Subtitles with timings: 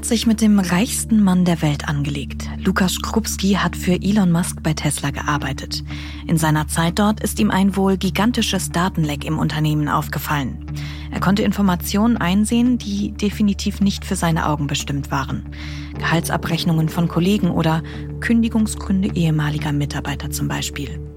[0.00, 2.48] hat sich mit dem reichsten Mann der Welt angelegt.
[2.56, 5.84] Lukas Krupski hat für Elon Musk bei Tesla gearbeitet.
[6.26, 10.64] In seiner Zeit dort ist ihm ein wohl gigantisches Datenleck im Unternehmen aufgefallen.
[11.10, 15.42] Er konnte Informationen einsehen, die definitiv nicht für seine Augen bestimmt waren.
[15.98, 17.82] Gehaltsabrechnungen von Kollegen oder
[18.20, 21.09] Kündigungsgründe ehemaliger Mitarbeiter zum Beispiel.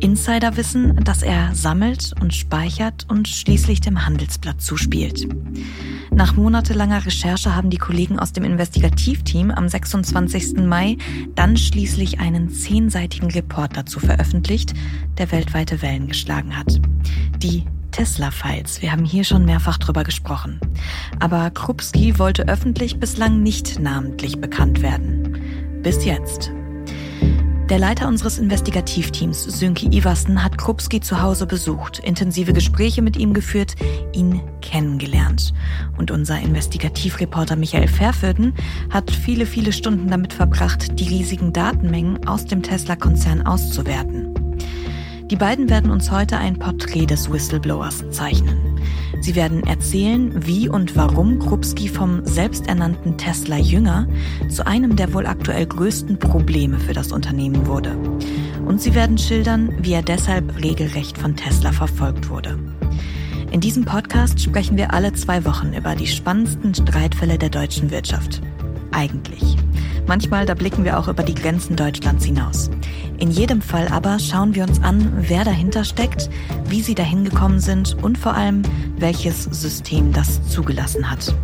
[0.00, 5.28] Insider wissen, dass er sammelt und speichert und schließlich dem Handelsblatt zuspielt.
[6.10, 10.56] Nach monatelanger Recherche haben die Kollegen aus dem Investigativteam am 26.
[10.56, 10.96] Mai
[11.34, 14.74] dann schließlich einen zehnseitigen Report dazu veröffentlicht,
[15.18, 16.80] der weltweite Wellen geschlagen hat.
[17.36, 18.82] Die Tesla-Files.
[18.82, 20.60] Wir haben hier schon mehrfach drüber gesprochen.
[21.18, 25.38] Aber Krupski wollte öffentlich bislang nicht namentlich bekannt werden.
[25.82, 26.52] Bis jetzt.
[27.70, 33.32] Der Leiter unseres Investigativteams, Sönke Iversen, hat Krupski zu Hause besucht, intensive Gespräche mit ihm
[33.32, 33.76] geführt,
[34.12, 35.54] ihn kennengelernt.
[35.96, 38.54] Und unser Investigativreporter Michael Verfürden
[38.90, 44.29] hat viele, viele Stunden damit verbracht, die riesigen Datenmengen aus dem Tesla-Konzern auszuwerten.
[45.30, 48.80] Die beiden werden uns heute ein Porträt des Whistleblowers zeichnen.
[49.20, 54.08] Sie werden erzählen, wie und warum Krupski vom selbsternannten Tesla-Jünger
[54.48, 57.96] zu einem der wohl aktuell größten Probleme für das Unternehmen wurde.
[58.66, 62.58] Und sie werden schildern, wie er deshalb regelrecht von Tesla verfolgt wurde.
[63.52, 68.42] In diesem Podcast sprechen wir alle zwei Wochen über die spannendsten Streitfälle der deutschen Wirtschaft.
[68.92, 69.56] Eigentlich.
[70.06, 72.70] Manchmal, da blicken wir auch über die Grenzen Deutschlands hinaus.
[73.18, 76.30] In jedem Fall aber schauen wir uns an, wer dahinter steckt,
[76.66, 78.62] wie sie dahin gekommen sind und vor allem,
[78.96, 81.34] welches System das zugelassen hat.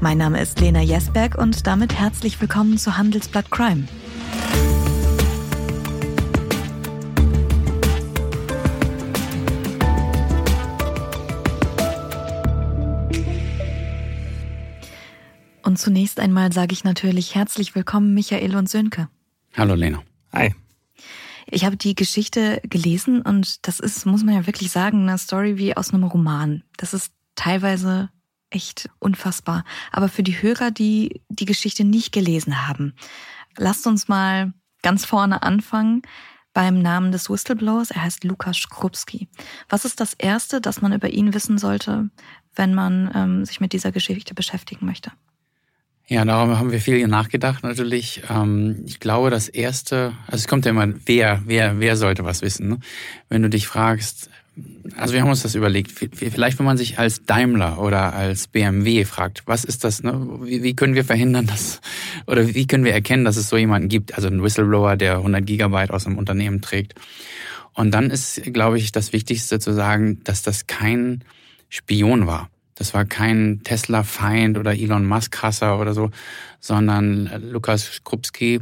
[0.00, 3.84] Mein Name ist Lena Jesberg und damit herzlich willkommen zu Handelsblatt Crime.
[15.78, 19.08] Und zunächst einmal sage ich natürlich herzlich willkommen Michael und Sönke.
[19.56, 20.02] Hallo Lena.
[20.32, 20.52] Hi.
[21.46, 25.56] Ich habe die Geschichte gelesen und das ist, muss man ja wirklich sagen, eine Story
[25.56, 26.64] wie aus einem Roman.
[26.78, 28.10] Das ist teilweise
[28.50, 29.62] echt unfassbar.
[29.92, 32.94] Aber für die Hörer, die die Geschichte nicht gelesen haben,
[33.56, 34.52] lasst uns mal
[34.82, 36.02] ganz vorne anfangen
[36.54, 37.92] beim Namen des Whistleblowers.
[37.92, 39.28] Er heißt Lukas Skrupski.
[39.68, 42.10] Was ist das Erste, das man über ihn wissen sollte,
[42.56, 45.12] wenn man ähm, sich mit dieser Geschichte beschäftigen möchte?
[46.10, 48.22] Ja, darum haben wir viel nachgedacht natürlich.
[48.30, 52.40] Ähm, ich glaube, das erste, also es kommt ja immer, wer, wer, wer sollte was
[52.40, 52.68] wissen?
[52.68, 52.78] Ne?
[53.28, 54.30] Wenn du dich fragst,
[54.96, 59.04] also wir haben uns das überlegt, vielleicht wenn man sich als Daimler oder als BMW
[59.04, 60.26] fragt, was ist das, ne?
[60.44, 61.82] wie, wie können wir verhindern, dass,
[62.26, 65.44] oder wie können wir erkennen, dass es so jemanden gibt, also ein Whistleblower, der 100
[65.44, 66.94] Gigabyte aus einem Unternehmen trägt.
[67.74, 71.22] Und dann ist, glaube ich, das Wichtigste zu sagen, dass das kein
[71.68, 72.48] Spion war.
[72.78, 76.10] Das war kein Tesla-Feind oder Elon Musk-Hasser oder so,
[76.60, 78.60] sondern Lukas Krupski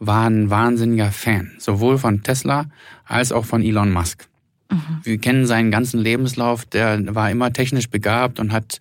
[0.00, 2.66] war ein wahnsinniger Fan, sowohl von Tesla
[3.04, 4.28] als auch von Elon Musk.
[4.70, 5.00] Mhm.
[5.02, 8.78] Wir kennen seinen ganzen Lebenslauf, der war immer technisch begabt und hat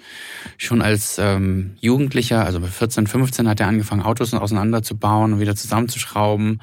[0.58, 5.56] schon als ähm, Jugendlicher, also bei 14, 15, hat er angefangen, Autos auseinanderzubauen und wieder
[5.56, 6.62] zusammenzuschrauben.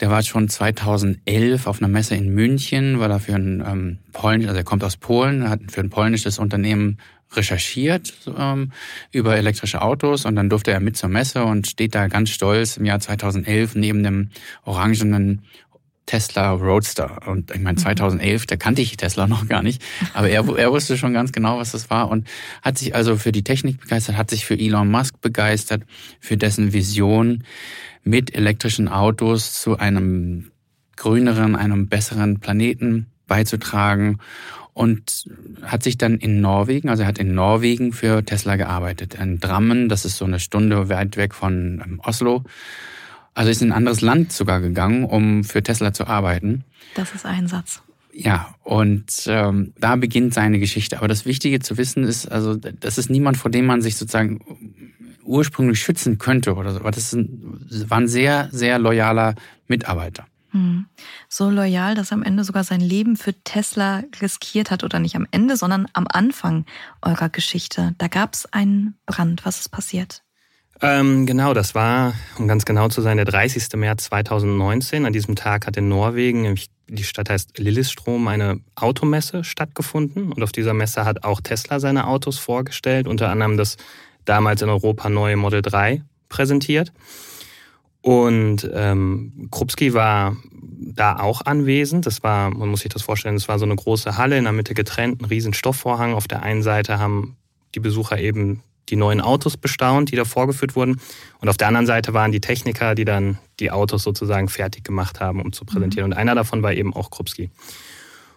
[0.00, 4.48] Der war schon 2011 auf einer Messe in München, weil er für ein ähm, Polnisch,
[4.48, 6.98] also er kommt aus Polen, hat für ein polnisches Unternehmen
[7.36, 8.72] recherchiert ähm,
[9.10, 12.76] über elektrische Autos und dann durfte er mit zur Messe und steht da ganz stolz
[12.76, 14.30] im Jahr 2011 neben dem
[14.64, 15.42] orangenen
[16.06, 17.26] Tesla Roadster.
[17.26, 18.46] Und ich meine, 2011, mhm.
[18.46, 21.72] da kannte ich Tesla noch gar nicht, aber er, er wusste schon ganz genau, was
[21.72, 22.28] das war und
[22.62, 25.82] hat sich also für die Technik begeistert, hat sich für Elon Musk begeistert,
[26.20, 27.44] für dessen Vision
[28.02, 30.50] mit elektrischen Autos zu einem
[30.96, 34.18] grüneren, einem besseren Planeten beizutragen
[34.74, 35.26] und
[35.62, 39.14] hat sich dann in Norwegen, also er hat in Norwegen für Tesla gearbeitet.
[39.14, 42.42] In Drammen, das ist so eine Stunde weit weg von ähm, Oslo.
[43.34, 46.64] Also ist in ein anderes Land sogar gegangen, um für Tesla zu arbeiten.
[46.94, 47.82] Das ist Einsatz.
[48.12, 50.98] Ja, und ähm, da beginnt seine Geschichte.
[50.98, 54.40] Aber das Wichtige zu wissen ist, also das ist niemand, vor dem man sich sozusagen
[55.24, 56.80] ursprünglich schützen könnte oder so.
[56.80, 59.34] Aber das war ein sehr, sehr loyaler
[59.66, 60.26] Mitarbeiter.
[60.54, 60.86] Hm.
[61.28, 64.84] So loyal, dass er am Ende sogar sein Leben für Tesla riskiert hat.
[64.84, 66.64] Oder nicht am Ende, sondern am Anfang
[67.02, 67.94] eurer Geschichte.
[67.98, 69.44] Da gab es einen Brand.
[69.44, 70.22] Was ist passiert?
[70.80, 73.74] Ähm, genau, das war, um ganz genau zu sein, der 30.
[73.74, 75.06] März 2019.
[75.06, 76.54] An diesem Tag hat in Norwegen,
[76.86, 80.32] die Stadt heißt Lillestrom, eine Automesse stattgefunden.
[80.32, 83.76] Und auf dieser Messe hat auch Tesla seine Autos vorgestellt, unter anderem das
[84.24, 86.92] damals in Europa neue Model 3 präsentiert.
[88.04, 92.04] Und ähm, Krupski war da auch anwesend.
[92.04, 94.52] Das war, man muss sich das vorstellen, es war so eine große Halle in der
[94.52, 96.12] Mitte getrennt, ein riesen Stoffvorhang.
[96.12, 97.38] Auf der einen Seite haben
[97.74, 101.00] die Besucher eben die neuen Autos bestaunt, die da vorgeführt wurden.
[101.40, 105.20] Und auf der anderen Seite waren die Techniker, die dann die Autos sozusagen fertig gemacht
[105.20, 106.10] haben, um zu präsentieren.
[106.10, 106.12] Mhm.
[106.12, 107.48] Und einer davon war eben auch Krupski.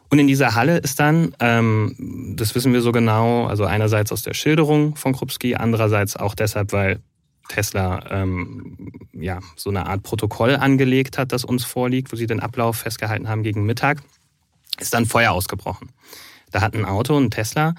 [0.10, 4.24] Und in dieser Halle ist dann, ähm, das wissen wir so genau, also einerseits aus
[4.24, 7.02] der Schilderung von Krupski, andererseits auch deshalb, weil
[7.48, 12.40] Tesla ähm, ja so eine Art Protokoll angelegt hat, das uns vorliegt, wo sie den
[12.40, 14.02] Ablauf festgehalten haben gegen Mittag,
[14.80, 15.92] ist dann Feuer ausgebrochen.
[16.52, 17.76] Da hat ein Auto, ein Tesla,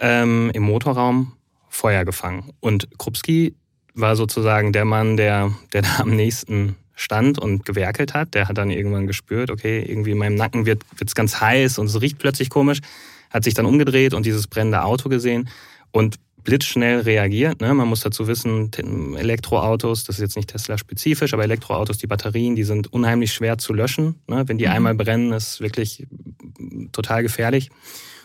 [0.00, 1.32] ähm, im Motorraum
[1.68, 2.52] Feuer gefangen.
[2.60, 3.54] Und Krupski
[3.94, 8.34] war sozusagen der Mann, der, der da am nächsten stand und gewerkelt hat.
[8.34, 11.86] Der hat dann irgendwann gespürt, okay, irgendwie in meinem Nacken wird es ganz heiß und
[11.86, 12.80] es riecht plötzlich komisch.
[13.30, 15.48] Hat sich dann umgedreht und dieses brennende Auto gesehen
[15.90, 17.60] und blitzschnell reagiert.
[17.60, 17.72] Ne?
[17.74, 18.70] Man muss dazu wissen,
[19.16, 23.72] Elektroautos, das ist jetzt nicht Tesla-spezifisch, aber Elektroautos, die Batterien, die sind unheimlich schwer zu
[23.72, 24.20] löschen.
[24.28, 24.44] Ne?
[24.46, 24.72] Wenn die mhm.
[24.72, 26.06] einmal brennen, ist wirklich
[26.92, 27.70] total gefährlich.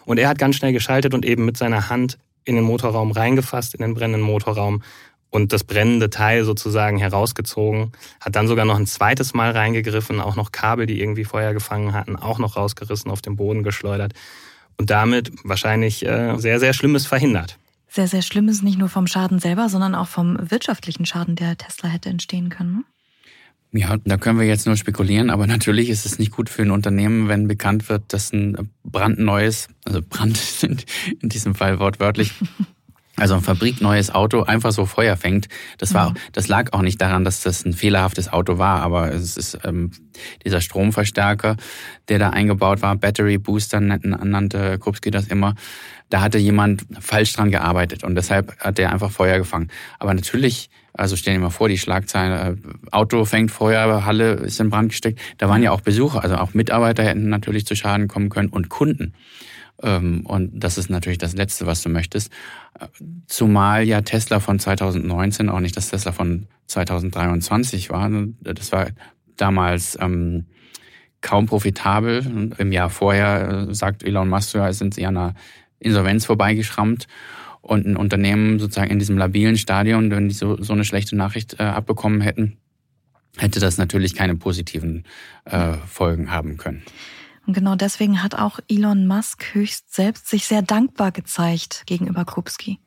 [0.05, 3.73] Und er hat ganz schnell geschaltet und eben mit seiner Hand in den Motorraum reingefasst,
[3.75, 4.83] in den brennenden Motorraum
[5.29, 10.35] und das brennende Teil sozusagen herausgezogen, hat dann sogar noch ein zweites Mal reingegriffen, auch
[10.35, 14.13] noch Kabel, die irgendwie Feuer gefangen hatten, auch noch rausgerissen, auf den Boden geschleudert
[14.77, 17.58] und damit wahrscheinlich äh, sehr, sehr Schlimmes verhindert.
[17.89, 21.57] Sehr, sehr schlimm ist nicht nur vom Schaden selber, sondern auch vom wirtschaftlichen Schaden, der
[21.57, 22.73] Tesla hätte entstehen können.
[22.73, 22.83] Ne?
[23.71, 26.71] Ja, da können wir jetzt nur spekulieren, aber natürlich ist es nicht gut für ein
[26.71, 30.39] Unternehmen, wenn bekannt wird, dass ein brandneues, also Brand
[31.21, 32.33] in diesem Fall wortwörtlich,
[33.15, 35.49] also ein fabrikneues Auto einfach so Feuer fängt.
[35.77, 39.37] Das war, das lag auch nicht daran, dass das ein fehlerhaftes Auto war, aber es
[39.37, 39.91] ist ähm,
[40.45, 41.55] dieser Stromverstärker,
[42.07, 45.53] der da eingebaut war, Battery Booster nannte Krupski das immer.
[46.09, 49.69] Da hatte jemand falsch dran gearbeitet und deshalb hat er einfach Feuer gefangen.
[49.99, 50.69] Aber natürlich
[50.99, 54.89] also stell dir mal vor, die Schlagzeile, äh, Auto fängt Feuer, Halle ist in Brand
[54.89, 55.19] gesteckt.
[55.37, 58.67] Da waren ja auch Besucher, also auch Mitarbeiter hätten natürlich zu Schaden kommen können und
[58.67, 59.13] Kunden.
[59.81, 62.31] Ähm, und das ist natürlich das Letzte, was du möchtest.
[63.27, 68.09] Zumal ja Tesla von 2019 auch nicht das Tesla von 2023 war.
[68.41, 68.87] Das war
[69.37, 70.47] damals ähm,
[71.21, 72.53] kaum profitabel.
[72.57, 75.33] Im Jahr vorher, äh, sagt Elon Musk, sind sie an einer
[75.79, 77.07] Insolvenz vorbeigeschrammt
[77.61, 81.59] und ein Unternehmen sozusagen in diesem labilen Stadion, wenn die so, so eine schlechte Nachricht
[81.59, 82.57] äh, abbekommen hätten,
[83.37, 85.05] hätte das natürlich keine positiven
[85.45, 86.83] äh, Folgen haben können.
[87.45, 92.79] Und genau deswegen hat auch Elon Musk höchst selbst sich sehr dankbar gezeigt gegenüber Krupski.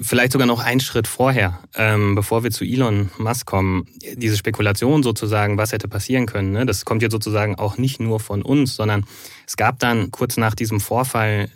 [0.00, 3.86] Vielleicht sogar noch einen Schritt vorher, ähm, bevor wir zu Elon Musk kommen.
[4.14, 8.20] Diese Spekulation sozusagen, was hätte passieren können, ne, das kommt jetzt sozusagen auch nicht nur
[8.20, 9.04] von uns, sondern
[9.46, 11.48] es gab dann kurz nach diesem Vorfall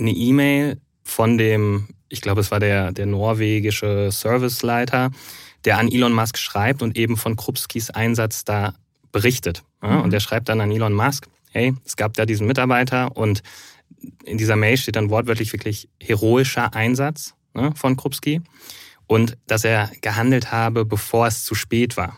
[0.00, 5.10] eine E-Mail von dem, ich glaube, es war der, der norwegische Serviceleiter,
[5.64, 8.74] der an Elon Musk schreibt und eben von Krupskis Einsatz da
[9.12, 9.62] berichtet.
[9.82, 10.02] Ja, mhm.
[10.02, 13.42] Und der schreibt dann an Elon Musk, hey, es gab da diesen Mitarbeiter und
[14.24, 18.40] in dieser Mail steht dann wortwörtlich wirklich heroischer Einsatz ne, von Krupski
[19.06, 22.16] und dass er gehandelt habe, bevor es zu spät war.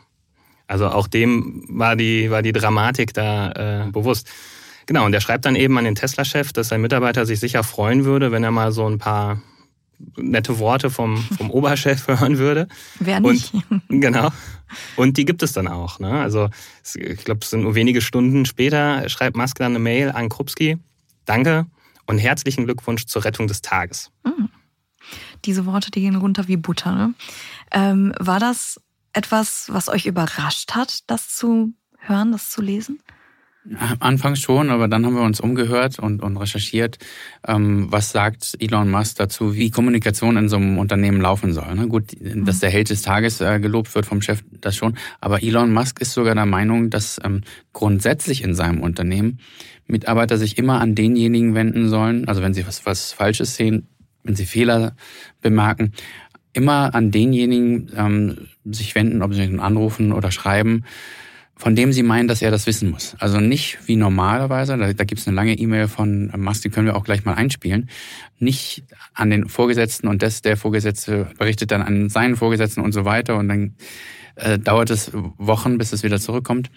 [0.67, 4.31] Also auch dem war die, war die Dramatik da äh, bewusst.
[4.87, 8.05] Genau, und er schreibt dann eben an den Tesla-Chef, dass sein Mitarbeiter sich sicher freuen
[8.05, 9.41] würde, wenn er mal so ein paar
[10.17, 12.69] nette Worte vom, vom Oberchef hören würde.
[12.99, 13.53] Wer nicht?
[13.71, 14.31] Und, genau.
[14.97, 15.99] Und die gibt es dann auch.
[15.99, 16.21] Ne?
[16.21, 16.49] Also
[16.95, 20.79] ich glaube, es sind nur wenige Stunden später, schreibt Musk dann eine Mail an Krupski.
[21.25, 21.67] Danke
[22.07, 24.11] und herzlichen Glückwunsch zur Rettung des Tages.
[24.25, 24.49] Mhm.
[25.45, 26.95] Diese Worte, die gehen runter wie Butter.
[26.95, 27.15] Ne?
[27.71, 28.81] Ähm, war das
[29.13, 33.01] etwas, was euch überrascht hat, das zu hören, das zu lesen?
[34.01, 36.99] Anfangs schon, aber dann haben wir uns umgehört und, und recherchiert,
[37.47, 41.73] ähm, was sagt Elon Musk dazu, wie Kommunikation in so einem Unternehmen laufen soll.
[41.77, 41.87] Ne?
[41.87, 44.97] Gut, dass der Held des Tages äh, gelobt wird vom Chef, das schon.
[45.21, 47.43] Aber Elon Musk ist sogar der Meinung, dass ähm,
[47.73, 49.39] grundsätzlich in seinem Unternehmen
[49.87, 53.87] Mitarbeiter sich immer an denjenigen wenden sollen, also wenn sie was, was Falsches sehen,
[54.25, 54.97] wenn sie Fehler
[55.41, 55.93] bemerken,
[56.53, 60.85] immer an denjenigen ähm, sich wenden, ob sie ihn anrufen oder schreiben,
[61.57, 63.15] von dem sie meinen, dass er das wissen muss.
[63.19, 66.87] Also nicht wie normalerweise, da, da gibt es eine lange E-Mail von Musk, die können
[66.87, 67.89] wir auch gleich mal einspielen,
[68.39, 73.05] nicht an den Vorgesetzten und das, der Vorgesetzte berichtet dann an seinen Vorgesetzten und so
[73.05, 73.75] weiter und dann
[74.37, 76.71] äh, dauert es Wochen, bis es wieder zurückkommt.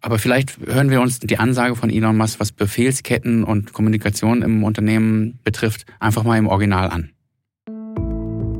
[0.00, 4.64] Aber vielleicht hören wir uns die Ansage von Elon Musk, was Befehlsketten und Kommunikation im
[4.64, 7.10] Unternehmen betrifft, einfach mal im Original an.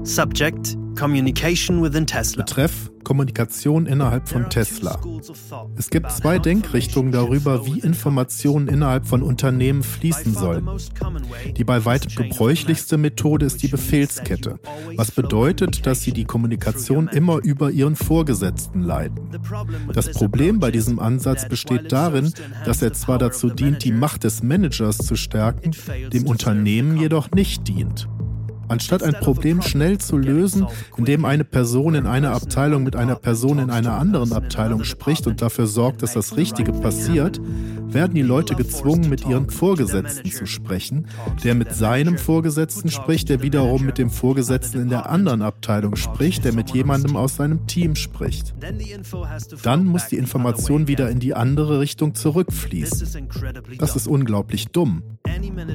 [0.04, 2.42] Subject Communication within Tesla.
[2.42, 4.98] Betreff Kommunikation innerhalb von Tesla.
[5.76, 10.68] Es gibt zwei Denkrichtungen darüber, wie Informationen innerhalb von Unternehmen fließen sollen.
[11.56, 14.58] Die bei weitem gebräuchlichste Methode ist die Befehlskette,
[14.96, 19.28] was bedeutet, dass sie die Kommunikation immer über ihren Vorgesetzten leiten.
[19.92, 22.32] Das Problem bei diesem Ansatz besteht darin,
[22.64, 25.70] dass er zwar dazu dient, die Macht des Managers zu stärken,
[26.12, 28.08] dem Unternehmen jedoch nicht dient.
[28.68, 33.58] Anstatt ein Problem schnell zu lösen, indem eine Person in einer Abteilung mit einer Person
[33.58, 37.40] in einer anderen Abteilung spricht und dafür sorgt, dass das Richtige passiert,
[37.88, 41.06] werden die Leute gezwungen, mit ihren Vorgesetzten zu sprechen,
[41.44, 46.44] der mit seinem Vorgesetzten spricht, der wiederum mit dem Vorgesetzten in der anderen Abteilung spricht,
[46.44, 48.54] der mit jemandem aus seinem Team spricht.
[49.62, 53.28] Dann muss die Information wieder in die andere Richtung zurückfließen.
[53.78, 55.02] Das ist unglaublich dumm.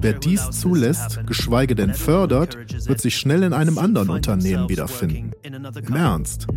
[0.02, 2.58] Wer dies zulässt, geschweige denn fördert,
[2.88, 5.32] wird sich schnell in einem anderen Unternehmen wiederfinden.
[5.44, 6.48] Im Ernst.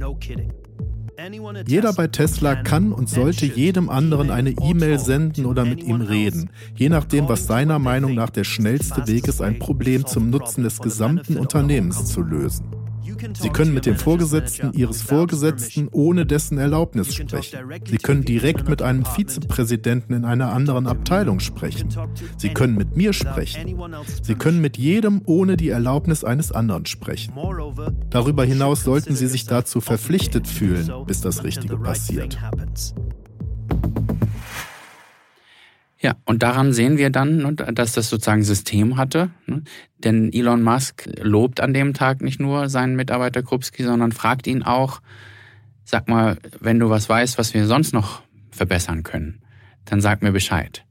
[1.66, 6.50] Jeder bei Tesla kann und sollte jedem anderen eine E-Mail senden oder mit ihm reden,
[6.74, 10.80] je nachdem, was seiner Meinung nach der schnellste Weg ist, ein Problem zum Nutzen des
[10.80, 12.83] gesamten Unternehmens zu lösen.
[13.34, 17.58] Sie können mit dem Vorgesetzten Ihres Vorgesetzten ohne dessen Erlaubnis sprechen.
[17.86, 21.88] Sie können direkt mit einem Vizepräsidenten in einer anderen Abteilung sprechen.
[22.36, 23.76] Sie können mit mir sprechen.
[24.22, 27.34] Sie können mit jedem ohne die Erlaubnis eines anderen sprechen.
[28.10, 32.38] Darüber hinaus sollten Sie sich dazu verpflichtet fühlen, bis das Richtige passiert.
[36.04, 39.30] Ja, und daran sehen wir dann, ne, dass das sozusagen System hatte.
[39.46, 39.62] Ne?
[39.96, 44.62] Denn Elon Musk lobt an dem Tag nicht nur seinen Mitarbeiter Krupski, sondern fragt ihn
[44.62, 45.00] auch,
[45.82, 48.20] sag mal, wenn du was weißt, was wir sonst noch
[48.50, 49.40] verbessern können,
[49.86, 50.84] dann sag mir Bescheid.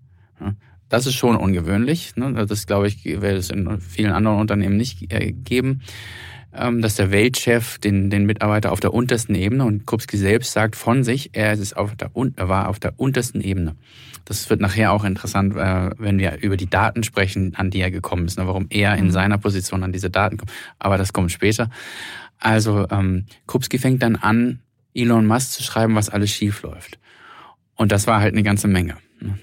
[0.89, 2.15] Das ist schon ungewöhnlich.
[2.15, 2.33] Ne?
[2.47, 5.81] Das, glaube ich, werde es in vielen anderen Unternehmen nicht äh, geben,
[6.53, 11.03] dass der Weltchef den, den Mitarbeiter auf der untersten Ebene und Krupski selbst sagt von
[11.03, 13.75] sich, er ist auf der, er war auf der untersten Ebene.
[14.25, 17.91] Das wird nachher auch interessant, äh, wenn wir über die Daten sprechen, an die er
[17.91, 19.11] gekommen ist, ne, warum er in mhm.
[19.11, 20.51] seiner Position an diese Daten kommt.
[20.79, 21.69] Aber das kommt später.
[22.39, 24.59] Also ähm, Kupski fängt dann an,
[24.93, 26.99] Elon Musk zu schreiben, was alles schief läuft.
[27.75, 28.97] Und das war halt eine ganze Menge.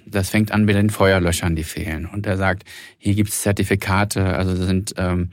[0.07, 2.07] Das fängt an mit den Feuerlöschern, die fehlen.
[2.07, 2.65] Und er sagt,
[2.99, 5.31] hier gibt es Zertifikate, also sind ähm,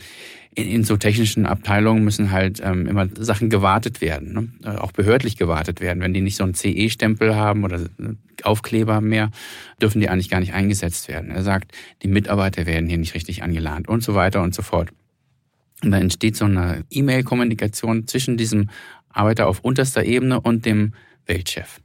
[0.57, 4.49] in, in so technischen Abteilungen müssen halt ähm, immer Sachen gewartet werden, ne?
[4.63, 6.01] Äh, auch behördlich gewartet werden.
[6.01, 7.81] Wenn die nicht so einen CE-Stempel haben oder
[8.43, 9.29] Aufkleber mehr,
[9.81, 11.29] dürfen die eigentlich gar nicht eingesetzt werden.
[11.29, 14.89] Er sagt, die Mitarbeiter werden hier nicht richtig angelernt und so weiter und so fort.
[15.83, 18.69] Und da entsteht so eine E-Mail-Kommunikation zwischen diesem
[19.09, 20.93] Arbeiter auf unterster Ebene und dem
[21.27, 21.81] Weltchef.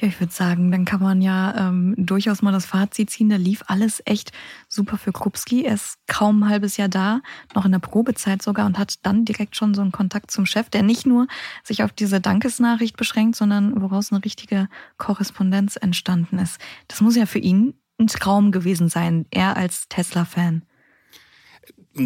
[0.00, 3.28] Ja, ich würde sagen, dann kann man ja ähm, durchaus mal das Fazit ziehen.
[3.28, 4.30] Da lief alles echt
[4.68, 5.64] super für Krupski.
[5.64, 7.20] Er ist kaum ein halbes Jahr da,
[7.54, 10.70] noch in der Probezeit sogar und hat dann direkt schon so einen Kontakt zum Chef,
[10.70, 11.26] der nicht nur
[11.64, 16.60] sich auf diese Dankesnachricht beschränkt, sondern woraus eine richtige Korrespondenz entstanden ist.
[16.86, 20.62] Das muss ja für ihn ein Traum gewesen sein, er als Tesla-Fan.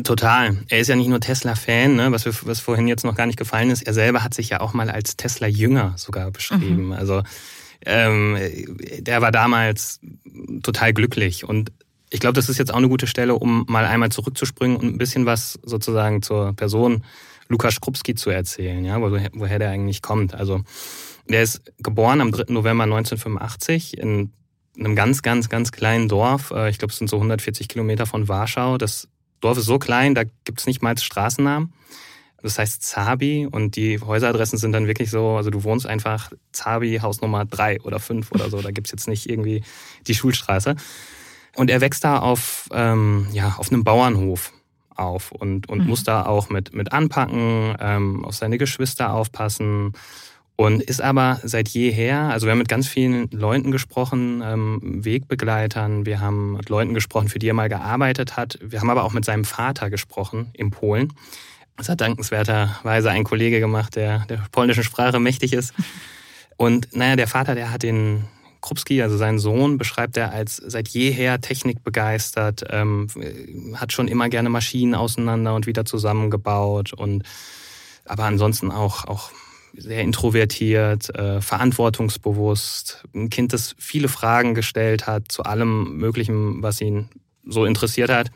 [0.03, 0.57] Total.
[0.71, 3.69] Er ist ja nicht nur Tesla-Fan, ne, was, was vorhin jetzt noch gar nicht gefallen
[3.69, 3.83] ist.
[3.83, 6.87] Er selber hat sich ja auch mal als Tesla-Jünger sogar beschrieben.
[6.87, 6.93] Mhm.
[6.93, 7.23] Also
[7.87, 8.39] ähm,
[8.99, 10.01] der war damals
[10.63, 11.45] total glücklich.
[11.45, 11.73] Und
[12.11, 14.99] ich glaube, das ist jetzt auch eine gute Stelle, um mal einmal zurückzuspringen und ein
[14.99, 17.05] bisschen was sozusagen zur Person
[17.49, 20.35] Lukas Krupski zu erzählen, ja, woher, woher der eigentlich kommt.
[20.35, 20.63] Also
[21.29, 22.53] der ist geboren am 3.
[22.53, 24.33] November 1985 in
[24.79, 26.51] einem ganz, ganz, ganz kleinen Dorf.
[26.51, 28.79] Äh, ich glaube, es sind so 140 Kilometer von Warschau.
[28.79, 29.09] Das
[29.41, 31.73] Dorf ist so klein, da gibt es nicht mal Straßennamen.
[32.43, 36.99] Das heißt Zabi und die Häuseradressen sind dann wirklich so, also du wohnst einfach Zabi,
[37.01, 38.61] Hausnummer drei oder fünf oder so.
[38.61, 39.63] Da gibt's jetzt nicht irgendwie
[40.07, 40.77] die Schulstraße.
[41.55, 44.53] Und er wächst da auf, ähm, ja, auf einem Bauernhof
[44.95, 45.87] auf und, und mhm.
[45.87, 49.93] muss da auch mit, mit anpacken, ähm, auf seine Geschwister aufpassen
[50.57, 56.07] und ist aber seit jeher, also wir haben mit ganz vielen Leuten gesprochen, ähm, Wegbegleitern,
[56.07, 58.59] wir haben mit Leuten gesprochen, für die er mal gearbeitet hat.
[58.63, 61.13] Wir haben aber auch mit seinem Vater gesprochen in Polen.
[61.77, 65.75] Das hat dankenswerterweise ein Kollege gemacht, der der polnischen Sprache mächtig ist.
[66.57, 68.25] Und naja, der Vater, der hat den
[68.61, 73.09] Krupski, also seinen Sohn, beschreibt er als seit jeher technikbegeistert, ähm,
[73.75, 77.25] hat schon immer gerne Maschinen auseinander und wieder zusammengebaut und
[78.05, 79.31] aber ansonsten auch, auch
[79.75, 86.81] sehr introvertiert, äh, verantwortungsbewusst, ein Kind, das viele Fragen gestellt hat zu allem Möglichen, was
[86.81, 87.09] ihn
[87.45, 88.31] so interessiert hat.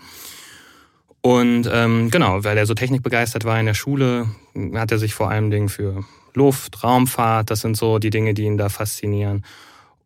[1.27, 4.29] Und ähm, genau, weil er so technikbegeistert war in der Schule,
[4.75, 6.05] hat er sich vor allem Dingen für
[6.35, 9.45] Luft, Raumfahrt, das sind so die Dinge, die ihn da faszinieren.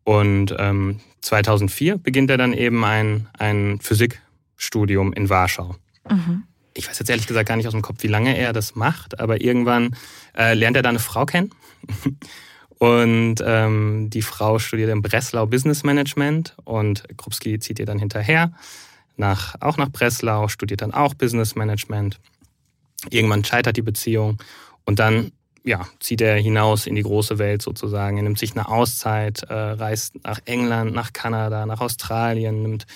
[0.03, 5.75] Und ähm, 2004 beginnt er dann eben ein, ein Physikstudium in Warschau.
[6.09, 6.45] Mhm.
[6.73, 9.19] Ich weiß jetzt ehrlich gesagt gar nicht aus dem Kopf, wie lange er das macht,
[9.19, 9.95] aber irgendwann
[10.35, 11.51] äh, lernt er da eine Frau kennen.
[12.79, 18.53] Und ähm, die Frau studiert in Breslau Business Management und Krupski zieht ihr dann hinterher
[19.17, 22.19] nach, auch nach Breslau, studiert dann auch Business Management.
[23.09, 24.37] Irgendwann scheitert die Beziehung
[24.85, 25.31] und dann
[25.63, 28.17] ja, zieht er hinaus in die große Welt sozusagen.
[28.17, 32.87] Er nimmt sich eine Auszeit, äh, reist nach England, nach Kanada, nach Australien, nimmt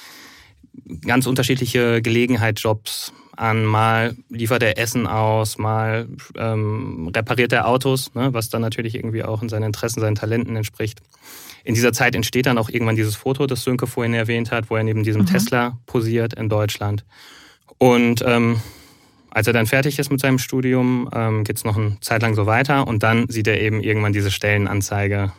[1.05, 6.07] ganz unterschiedliche Gelegenheitsjobs an, mal liefert er Essen aus, mal
[6.38, 10.55] ähm, repariert er Autos, ne, was dann natürlich irgendwie auch in seinen Interessen, seinen Talenten
[10.55, 11.01] entspricht.
[11.65, 14.75] In dieser Zeit entsteht dann auch irgendwann dieses Foto, das Sönke vorhin erwähnt hat, wo
[14.75, 15.25] er neben diesem mhm.
[15.25, 17.03] Tesla posiert in Deutschland.
[17.79, 18.62] Und ähm,
[19.31, 22.36] als er dann fertig ist mit seinem Studium, ähm, geht es noch eine Zeit lang
[22.36, 25.34] so weiter und dann sieht er eben irgendwann diese Stellenanzeige.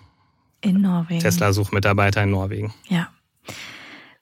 [0.61, 1.21] In Norwegen.
[1.21, 2.75] Tesla sucht Mitarbeiter in Norwegen.
[2.89, 3.09] Ja.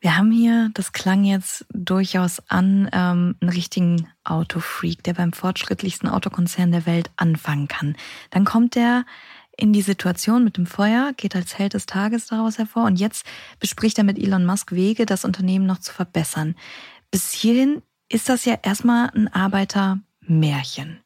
[0.00, 6.11] Wir haben hier, das klang jetzt durchaus an, ähm, einen richtigen Autofreak, der beim fortschrittlichsten
[6.11, 7.96] Autokonzern der Welt anfangen kann.
[8.28, 9.06] Dann kommt er
[9.56, 13.25] in die Situation mit dem Feuer, geht als Held des Tages daraus hervor und jetzt
[13.61, 16.54] bespricht er mit Elon Musk Wege, das Unternehmen noch zu verbessern.
[17.11, 21.00] Bis hierhin ist das ja erstmal ein Arbeitermärchen.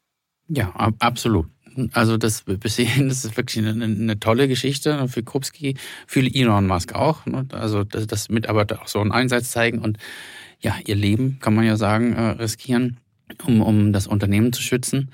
[0.49, 1.47] Ja, ab, absolut.
[1.93, 5.77] Also das bisher das ist wirklich eine, eine, tolle Geschichte für Krupski,
[6.07, 7.27] für Elon Musk auch.
[7.27, 7.47] Ne?
[7.53, 9.99] Also dass, dass Mitarbeiter auch so einen Einsatz zeigen und
[10.61, 12.99] ja, ihr Leben, kann man ja sagen, äh, riskieren,
[13.45, 15.11] um, um das Unternehmen zu schützen.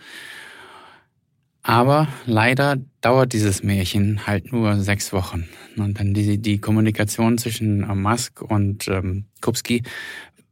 [1.66, 5.48] Aber leider dauert dieses Märchen halt nur sechs Wochen.
[5.78, 9.82] Und dann die, die Kommunikation zwischen äh, Musk und ähm, Kupski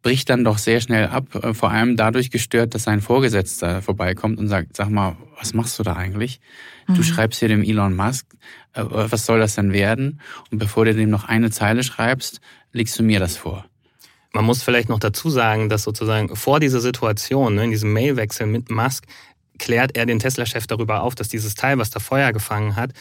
[0.00, 4.38] bricht dann doch sehr schnell ab, äh, vor allem dadurch gestört, dass sein Vorgesetzter vorbeikommt
[4.38, 6.40] und sagt, sag mal, was machst du da eigentlich?
[6.88, 6.95] Mhm.
[6.95, 8.26] Du schreibst hier dem Elon Musk,
[8.73, 10.19] äh, was soll das denn werden?
[10.50, 12.40] Und bevor du dem noch eine Zeile schreibst,
[12.73, 13.66] legst du mir das vor.
[14.33, 18.47] Man muss vielleicht noch dazu sagen, dass sozusagen vor dieser Situation, ne, in diesem Mailwechsel
[18.47, 19.04] mit Musk,
[19.59, 22.93] klärt er den Tesla-Chef darüber auf, dass dieses Teil, was da Feuer gefangen hat,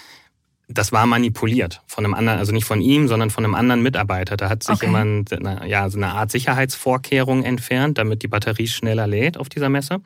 [0.74, 4.38] das war manipuliert von einem anderen, also nicht von ihm, sondern von einem anderen Mitarbeiter.
[4.38, 4.86] Da hat sich okay.
[4.86, 5.31] jemand
[5.65, 10.00] ja, so eine Art Sicherheitsvorkehrung entfernt, damit die Batterie schneller lädt auf dieser Messe.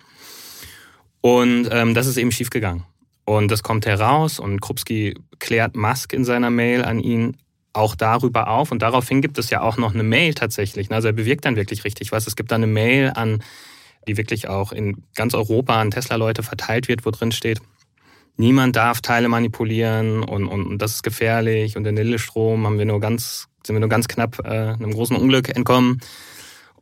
[1.21, 2.83] Und ähm, das ist eben schiefgegangen.
[3.25, 7.37] Und das kommt heraus und Krupski klärt Musk in seiner Mail an ihn
[7.73, 8.71] auch darüber auf.
[8.71, 10.91] Und daraufhin gibt es ja auch noch eine Mail tatsächlich.
[10.91, 12.27] Also er bewirkt dann wirklich richtig was.
[12.27, 13.43] Es gibt dann eine Mail an,
[14.07, 17.61] die wirklich auch in ganz Europa an Tesla-Leute verteilt wird, wo drin steht,
[18.37, 22.85] niemand darf Teile manipulieren und, und, und das ist gefährlich und in Lillestrom haben wir
[22.85, 26.01] nur ganz, sind wir nur ganz knapp äh, einem großen Unglück entkommen.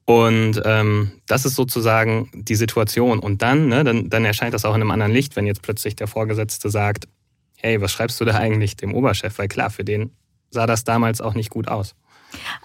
[0.06, 3.20] Und ähm, das ist sozusagen die Situation.
[3.20, 5.96] Und dann, ne, dann, dann erscheint das auch in einem anderen Licht, wenn jetzt plötzlich
[5.96, 7.08] der Vorgesetzte sagt,
[7.56, 9.38] hey, was schreibst du da eigentlich dem Oberchef?
[9.40, 10.12] Weil klar, für den
[10.50, 11.96] sah das damals auch nicht gut aus.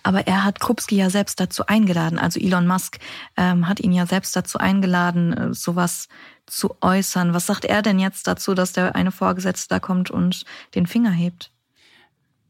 [0.03, 2.19] Aber er hat Krupski ja selbst dazu eingeladen.
[2.19, 2.99] Also Elon Musk
[3.37, 6.09] ähm, hat ihn ja selbst dazu eingeladen, äh, sowas
[6.47, 7.35] zu äußern.
[7.35, 11.11] Was sagt er denn jetzt dazu, dass der eine Vorgesetzte da kommt und den Finger
[11.11, 11.51] hebt?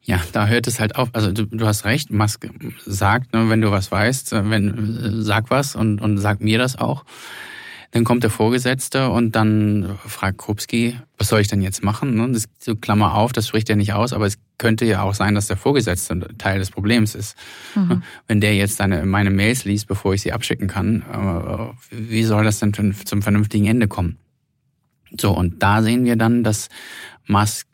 [0.03, 1.11] Ja, da hört es halt auf.
[1.13, 2.49] Also du, du hast recht, Musk
[2.87, 6.79] sagt, ne, wenn du was weißt, äh, wenn, sag was und, und sag mir das
[6.79, 7.05] auch.
[7.91, 12.17] Dann kommt der Vorgesetzte und dann fragt Krupski, was soll ich denn jetzt machen?
[12.17, 12.31] Ne?
[12.33, 15.35] Das so Klammer auf, das spricht er nicht aus, aber es könnte ja auch sein,
[15.35, 17.37] dass der Vorgesetzte Teil des Problems ist.
[17.75, 17.89] Mhm.
[17.89, 18.03] Ne?
[18.27, 22.45] Wenn der jetzt deine, meine Mails liest, bevor ich sie abschicken kann, äh, wie soll
[22.45, 24.19] das denn zum vernünftigen Ende kommen?
[25.19, 26.69] So, und da sehen wir dann, dass
[27.27, 27.67] Musk,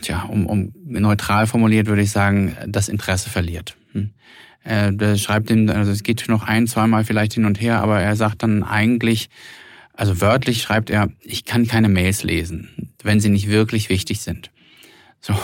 [0.00, 3.76] tja, um, um neutral formuliert würde ich sagen, das Interesse verliert.
[4.66, 8.00] Er der schreibt ihm, also es geht noch ein, zweimal vielleicht hin und her, aber
[8.00, 9.28] er sagt dann eigentlich,
[9.92, 14.50] also wörtlich schreibt er, ich kann keine Mails lesen, wenn sie nicht wirklich wichtig sind.
[15.20, 15.34] So,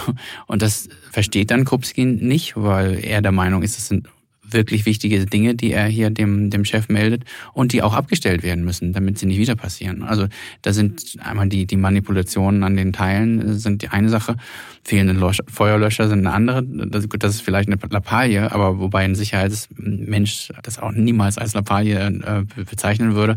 [0.46, 4.08] und das versteht dann Krupski nicht, weil er der Meinung ist, es sind
[4.52, 8.64] wirklich wichtige Dinge, die er hier dem, dem Chef meldet und die auch abgestellt werden
[8.64, 10.02] müssen, damit sie nicht wieder passieren.
[10.02, 10.26] Also
[10.62, 14.36] da sind einmal die, die Manipulationen an den Teilen sind die eine Sache,
[14.84, 16.62] fehlende Feuerlöscher sind eine andere.
[16.62, 21.98] Das, das ist vielleicht eine Lappalie, aber wobei ein Sicherheitsmensch das auch niemals als Lappalie
[21.98, 23.36] äh, bezeichnen würde.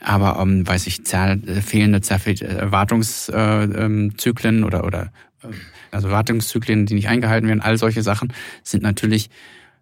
[0.00, 5.48] Aber ähm, weiß ich, fehlende Wartungszyklen äh, ähm, oder, oder äh,
[5.90, 8.32] also Wartungszyklen, die nicht eingehalten werden, all solche Sachen
[8.62, 9.30] sind natürlich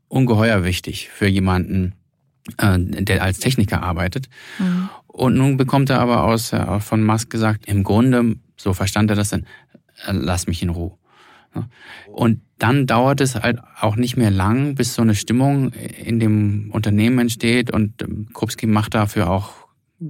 [0.08, 1.94] ungeheuer wichtig für jemanden,
[2.58, 4.28] äh, der als Techniker arbeitet.
[4.58, 4.88] Mhm.
[5.06, 9.16] Und nun bekommt er aber aus äh, von Musk gesagt, im Grunde, so verstand er
[9.16, 9.46] das dann,
[10.06, 10.92] äh, lass mich in Ruhe.
[12.12, 16.70] Und dann dauert es halt auch nicht mehr lang, bis so eine Stimmung in dem
[16.70, 19.52] Unternehmen entsteht und ähm, Krupski macht dafür auch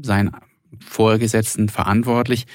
[0.02, 0.32] seinen
[0.80, 2.46] Vorgesetzten verantwortlich,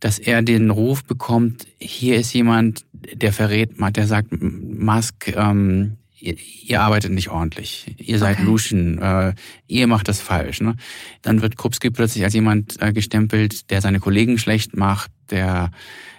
[0.00, 6.36] dass er den Ruf bekommt, hier ist jemand, der verrät, der sagt, Musk, ähm, ihr,
[6.66, 8.46] ihr arbeitet nicht ordentlich, ihr seid okay.
[8.46, 9.34] Luschen, äh,
[9.66, 10.60] ihr macht das falsch.
[10.60, 10.76] Ne?
[11.22, 15.70] Dann wird Krupski plötzlich als jemand äh, gestempelt, der seine Kollegen schlecht macht, der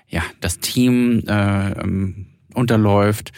[0.07, 3.31] ja das Team äh, ähm, unterläuft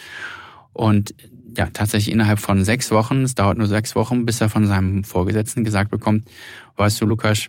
[0.72, 1.14] und
[1.56, 5.04] ja tatsächlich innerhalb von sechs Wochen, es dauert nur sechs Wochen, bis er von seinem
[5.04, 6.28] Vorgesetzten gesagt bekommt,
[6.76, 7.48] weißt du, Lukas,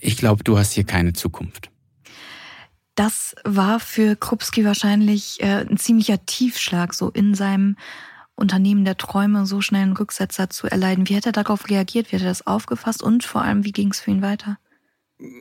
[0.00, 1.70] ich glaube, du hast hier keine Zukunft.
[2.96, 7.76] Das war für Krupski wahrscheinlich äh, ein ziemlicher Tiefschlag so in seinem
[8.36, 11.08] Unternehmen der Träume so schnell einen Rücksetzer zu erleiden?
[11.08, 12.08] Wie hätte er darauf reagiert?
[12.08, 13.02] Wie hätte er das aufgefasst?
[13.02, 14.58] Und vor allem, wie ging es für ihn weiter?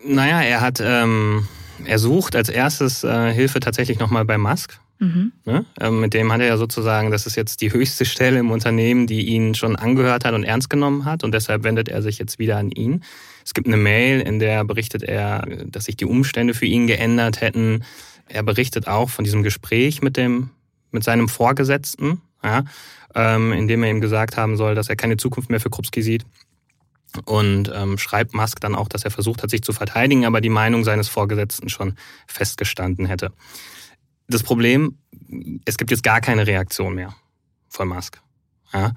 [0.05, 1.47] Naja, er hat, ähm,
[1.85, 4.79] er sucht als erstes äh, Hilfe tatsächlich nochmal bei Musk.
[4.99, 5.33] Mhm.
[5.43, 5.65] Ne?
[5.79, 9.07] Ähm, mit dem hat er ja sozusagen, das ist jetzt die höchste Stelle im Unternehmen,
[9.07, 11.25] die ihn schon angehört hat und ernst genommen hat.
[11.25, 13.03] Und deshalb wendet er sich jetzt wieder an ihn.
[13.45, 17.41] Es gibt eine Mail, in der berichtet er, dass sich die Umstände für ihn geändert
[17.41, 17.85] hätten.
[18.27, 20.49] Er berichtet auch von diesem Gespräch mit dem,
[20.91, 22.63] mit seinem Vorgesetzten, ja,
[23.13, 26.01] ähm, in dem er ihm gesagt haben soll, dass er keine Zukunft mehr für Krupski
[26.01, 26.25] sieht.
[27.25, 30.49] Und ähm, schreibt Musk dann auch, dass er versucht hat, sich zu verteidigen, aber die
[30.49, 31.95] Meinung seines Vorgesetzten schon
[32.27, 33.31] festgestanden hätte.
[34.27, 34.97] Das Problem,
[35.65, 37.15] es gibt jetzt gar keine Reaktion mehr
[37.69, 38.19] von Musk.
[38.73, 38.93] Ja?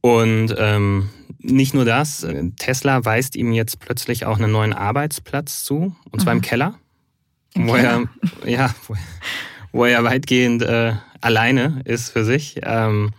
[0.00, 5.94] Und ähm, nicht nur das, Tesla weist ihm jetzt plötzlich auch einen neuen Arbeitsplatz zu,
[6.10, 6.38] und zwar mhm.
[6.38, 6.74] im Keller.
[7.54, 8.08] Im wo Keller.
[8.42, 8.94] er, ja, wo,
[9.72, 12.60] wo er weitgehend äh, alleine ist für sich.
[12.62, 13.10] Ähm,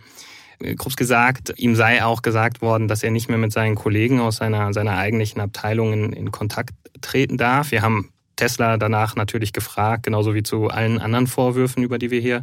[0.76, 4.36] Krups gesagt, ihm sei auch gesagt worden, dass er nicht mehr mit seinen Kollegen aus
[4.36, 7.70] seiner, seiner eigentlichen Abteilung in, in Kontakt treten darf.
[7.70, 12.20] Wir haben Tesla danach natürlich gefragt, genauso wie zu allen anderen Vorwürfen, über die wir
[12.20, 12.42] hier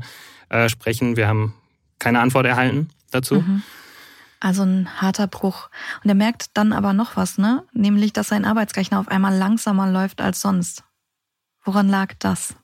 [0.49, 1.15] äh, sprechen.
[1.15, 1.53] Wir haben
[1.99, 3.35] keine Antwort erhalten dazu.
[3.35, 3.63] Mhm.
[4.39, 5.69] Also ein harter Bruch.
[6.03, 7.63] Und er merkt dann aber noch was, ne?
[7.73, 10.83] Nämlich, dass sein Arbeitsrechner auf einmal langsamer läuft als sonst.
[11.63, 12.55] Woran lag das?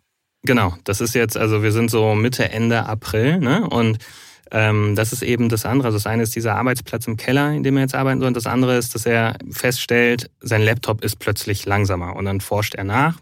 [0.44, 3.68] Genau, das ist jetzt, also wir sind so Mitte, Ende April, ne?
[3.68, 3.98] Und
[4.52, 5.88] ähm, das ist eben das andere.
[5.88, 8.28] Also das eine ist dieser Arbeitsplatz im Keller, in dem er jetzt arbeiten soll.
[8.28, 12.16] Und das andere ist, dass er feststellt, sein Laptop ist plötzlich langsamer.
[12.16, 13.18] Und dann forscht er nach,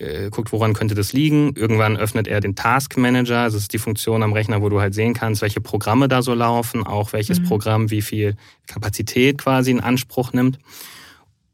[0.00, 1.54] äh, guckt, woran könnte das liegen.
[1.54, 3.44] Irgendwann öffnet er den Task Manager.
[3.44, 6.34] Das ist die Funktion am Rechner, wo du halt sehen kannst, welche Programme da so
[6.34, 7.44] laufen, auch welches mhm.
[7.44, 8.36] Programm wie viel
[8.66, 10.58] Kapazität quasi in Anspruch nimmt.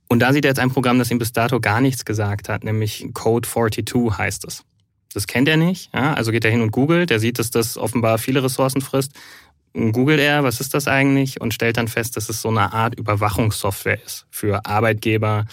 [0.09, 2.63] Und da sieht er jetzt ein Programm, das ihm bis dato gar nichts gesagt hat,
[2.63, 4.63] nämlich Code 42 heißt es.
[5.13, 5.93] Das kennt er nicht.
[5.95, 6.15] Ja?
[6.15, 7.11] Also geht er hin und googelt.
[7.11, 9.13] Er sieht, dass das offenbar viele Ressourcen frisst.
[9.73, 11.41] Googelt er, was ist das eigentlich?
[11.41, 15.47] Und stellt dann fest, dass es so eine Art Überwachungssoftware ist für Arbeitgeber,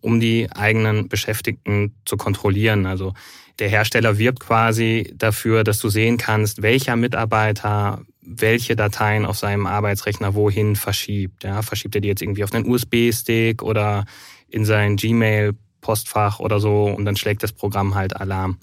[0.00, 2.86] um die eigenen Beschäftigten zu kontrollieren.
[2.86, 3.14] Also
[3.58, 9.66] der Hersteller wirbt quasi dafür, dass du sehen kannst, welcher Mitarbeiter welche Dateien auf seinem
[9.66, 11.44] Arbeitsrechner wohin verschiebt.
[11.44, 14.04] Ja, verschiebt er die jetzt irgendwie auf einen USB-Stick oder
[14.48, 18.58] in sein Gmail-Postfach oder so und dann schlägt das Programm halt Alarm.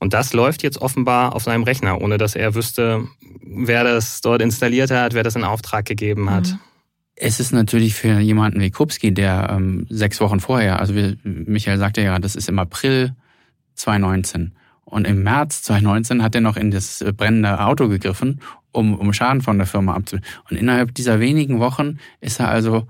[0.00, 3.06] Und das läuft jetzt offenbar auf seinem Rechner, ohne dass er wüsste,
[3.40, 6.48] wer das dort installiert hat, wer das in Auftrag gegeben hat.
[6.48, 6.58] Mhm.
[7.14, 11.78] Es ist natürlich für jemanden wie Krupski, der ähm, sechs Wochen vorher, also wie Michael
[11.78, 13.14] sagte ja, das ist im April
[13.74, 14.52] 2019.
[14.84, 18.40] Und im März 2019 hat er noch in das brennende Auto gegriffen,
[18.72, 20.28] um, um Schaden von der Firma abzuwenden.
[20.50, 22.86] Und innerhalb dieser wenigen Wochen ist er also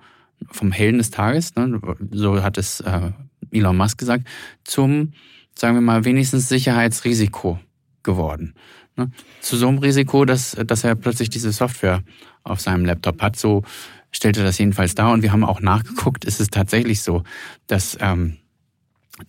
[0.50, 1.80] vom Helden des Tages, ne,
[2.10, 3.10] so hat es äh,
[3.52, 4.26] Elon Musk gesagt,
[4.64, 5.12] zum
[5.54, 7.58] sagen wir mal, wenigstens Sicherheitsrisiko
[8.02, 8.54] geworden.
[8.96, 9.10] Ne?
[9.40, 12.02] Zu so einem Risiko, dass, dass er plötzlich diese Software
[12.42, 13.36] auf seinem Laptop hat.
[13.36, 13.62] So
[14.12, 15.12] stellte das jedenfalls dar.
[15.12, 17.24] Und wir haben auch nachgeguckt, ist es tatsächlich so,
[17.66, 18.36] dass ähm,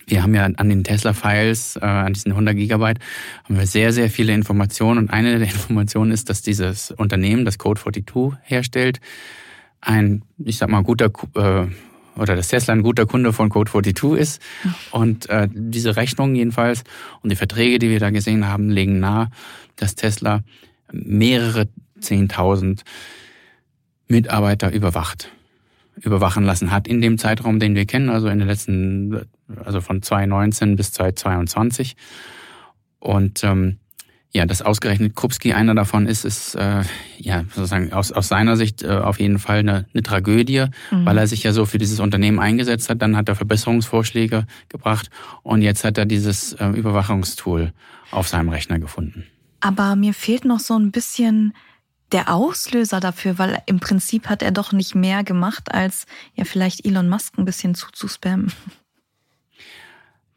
[0.06, 2.98] wir haben ja an den Tesla-Files, äh, an diesen 100 Gigabyte,
[3.44, 4.98] haben wir sehr, sehr viele Informationen.
[4.98, 9.00] Und eine der Informationen ist, dass dieses Unternehmen, das Code42 herstellt,
[9.80, 11.66] ein, ich sag mal, guter äh,
[12.16, 14.42] oder dass Tesla ein guter Kunde von Code42 ist.
[14.92, 16.84] Und äh, diese Rechnungen jedenfalls
[17.22, 19.30] und die Verträge, die wir da gesehen haben, legen nahe,
[19.76, 20.42] dass Tesla
[20.92, 21.68] mehrere
[22.00, 22.84] Zehntausend
[24.08, 25.28] Mitarbeiter überwacht,
[26.00, 29.26] überwachen lassen hat in dem Zeitraum, den wir kennen, also in den letzten,
[29.64, 31.96] also von 2019 bis 2022.
[32.98, 33.78] Und ähm,
[34.34, 36.82] ja, dass ausgerechnet Krupski einer davon ist, ist äh,
[37.18, 41.06] ja sozusagen aus, aus seiner Sicht äh, auf jeden Fall eine, eine Tragödie, mhm.
[41.06, 43.00] weil er sich ja so für dieses Unternehmen eingesetzt hat.
[43.00, 45.10] Dann hat er Verbesserungsvorschläge gebracht
[45.44, 47.72] und jetzt hat er dieses äh, Überwachungstool
[48.10, 49.24] auf seinem Rechner gefunden.
[49.60, 51.54] Aber mir fehlt noch so ein bisschen
[52.12, 56.84] der Auslöser dafür, weil im Prinzip hat er doch nicht mehr gemacht, als ja vielleicht
[56.86, 58.52] Elon Musk ein bisschen zuzuspammen.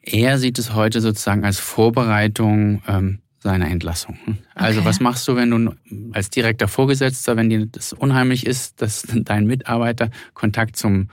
[0.02, 4.18] Er sieht es heute sozusagen als Vorbereitung ähm, seiner Entlassung.
[4.56, 4.90] Also okay.
[4.90, 5.74] was machst du, wenn du
[6.14, 11.10] als direkter Vorgesetzter, wenn dir das unheimlich ist, dass dein Mitarbeiter Kontakt zum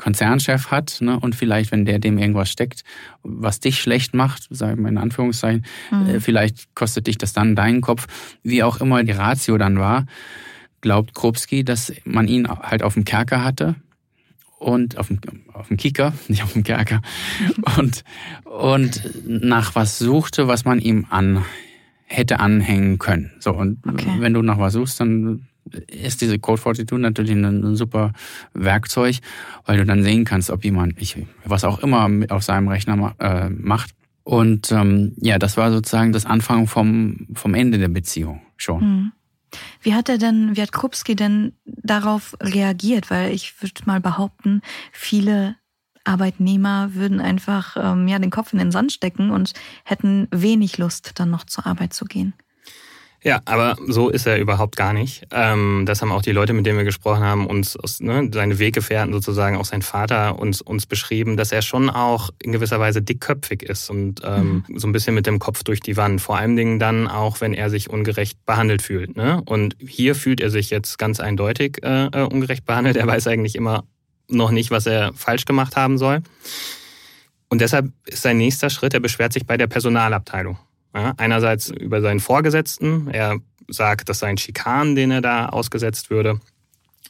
[0.00, 2.84] Konzernchef hat ne, und vielleicht, wenn der dem irgendwas steckt,
[3.22, 6.08] was dich schlecht macht, sagen wir in Anführungszeichen, mhm.
[6.08, 8.06] äh, vielleicht kostet dich das dann deinen Kopf,
[8.42, 10.06] wie auch immer die Ratio dann war,
[10.80, 13.74] glaubt Krupski, dass man ihn halt auf dem Kerker hatte
[14.58, 15.20] und auf dem,
[15.52, 17.02] auf dem Kicker, nicht auf dem Kerker,
[17.76, 18.02] und,
[18.44, 21.44] und nach was suchte, was man ihm an
[22.06, 23.32] hätte anhängen können.
[23.38, 24.16] So, und okay.
[24.18, 25.46] wenn du nach was suchst, dann
[25.86, 28.12] ist diese Code 42 natürlich ein, super
[28.54, 29.16] Werkzeug,
[29.66, 33.48] weil du dann sehen kannst, ob jemand, ich, was auch immer auf seinem Rechner äh,
[33.50, 33.90] macht.
[34.24, 38.82] Und ähm, ja, das war sozusagen das Anfang vom, vom Ende der Beziehung schon.
[38.82, 39.12] Mhm.
[39.82, 43.10] Wie hat er denn, wie hat Krupski denn darauf reagiert?
[43.10, 45.56] Weil ich würde mal behaupten, viele
[46.04, 49.52] Arbeitnehmer würden einfach ähm, ja, den Kopf in den Sand stecken und
[49.84, 52.34] hätten wenig Lust, dann noch zur Arbeit zu gehen.
[53.22, 55.26] Ja, aber so ist er überhaupt gar nicht.
[55.30, 59.12] Ähm, das haben auch die Leute, mit denen wir gesprochen haben, uns, ne, seine Weggefährten
[59.12, 63.62] sozusagen, auch sein Vater uns, uns beschrieben, dass er schon auch in gewisser Weise dickköpfig
[63.62, 64.78] ist und ähm, mhm.
[64.78, 66.22] so ein bisschen mit dem Kopf durch die Wand.
[66.22, 69.16] Vor allen Dingen dann auch, wenn er sich ungerecht behandelt fühlt.
[69.16, 69.42] Ne?
[69.44, 72.96] Und hier fühlt er sich jetzt ganz eindeutig äh, äh ungerecht behandelt.
[72.96, 73.84] Er weiß eigentlich immer
[74.28, 76.22] noch nicht, was er falsch gemacht haben soll.
[77.50, 80.56] Und deshalb ist sein nächster Schritt, er beschwert sich bei der Personalabteilung.
[80.94, 83.08] Ja, einerseits über seinen Vorgesetzten.
[83.08, 86.40] Er sagt, das sei ein Schikan, den er da ausgesetzt würde.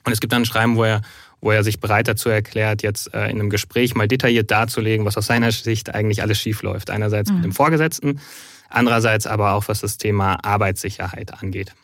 [0.04, 1.02] Und es gibt dann ein Schreiben, wo er,
[1.40, 5.16] wo er sich bereit dazu erklärt, jetzt äh, in einem Gespräch mal detailliert darzulegen, was
[5.16, 6.90] aus seiner Sicht eigentlich alles schiefläuft.
[6.90, 7.36] Einerseits mhm.
[7.36, 8.20] mit dem Vorgesetzten,
[8.68, 11.74] andererseits aber auch, was das Thema Arbeitssicherheit angeht.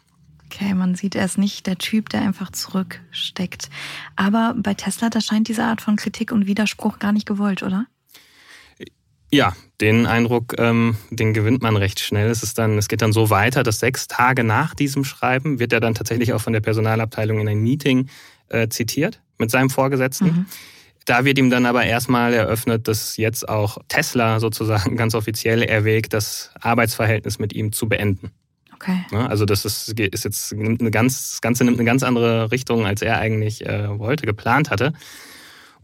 [0.47, 3.69] Okay, man sieht, er ist nicht der Typ, der einfach zurücksteckt.
[4.15, 7.87] Aber bei Tesla, da scheint diese Art von Kritik und Widerspruch gar nicht gewollt, oder?
[9.31, 12.31] Ja, den Eindruck, ähm, den gewinnt man recht schnell.
[12.31, 15.73] Es ist dann, es geht dann so weiter, dass sechs Tage nach diesem Schreiben wird
[15.73, 18.09] er dann tatsächlich auch von der Personalabteilung in ein Meeting
[18.49, 20.27] äh, zitiert mit seinem Vorgesetzten.
[20.27, 20.47] Mhm.
[21.05, 26.13] Da wird ihm dann aber erstmal eröffnet, dass jetzt auch Tesla sozusagen ganz offiziell erwägt,
[26.13, 28.33] das Arbeitsverhältnis mit ihm zu beenden.
[28.75, 29.05] Okay.
[29.13, 33.03] Also das ist, ist jetzt eine ganz, das Ganze nimmt eine ganz andere Richtung, als
[33.03, 34.93] er eigentlich äh, wollte, geplant hatte.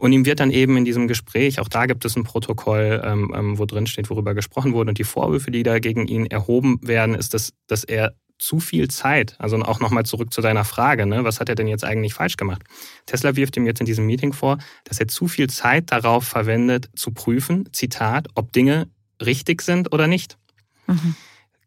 [0.03, 3.33] Und ihm wird dann eben in diesem Gespräch, auch da gibt es ein Protokoll, ähm,
[3.33, 4.89] ähm, wo drin steht, worüber gesprochen wurde.
[4.89, 8.89] Und die Vorwürfe, die da gegen ihn erhoben werden, ist, dass, dass er zu viel
[8.89, 12.13] Zeit, also auch nochmal zurück zu deiner Frage, ne, was hat er denn jetzt eigentlich
[12.13, 12.63] falsch gemacht?
[13.05, 16.89] Tesla wirft ihm jetzt in diesem Meeting vor, dass er zu viel Zeit darauf verwendet,
[16.97, 18.89] zu prüfen, Zitat, ob Dinge
[19.25, 20.37] richtig sind oder nicht.
[20.85, 21.15] Mhm.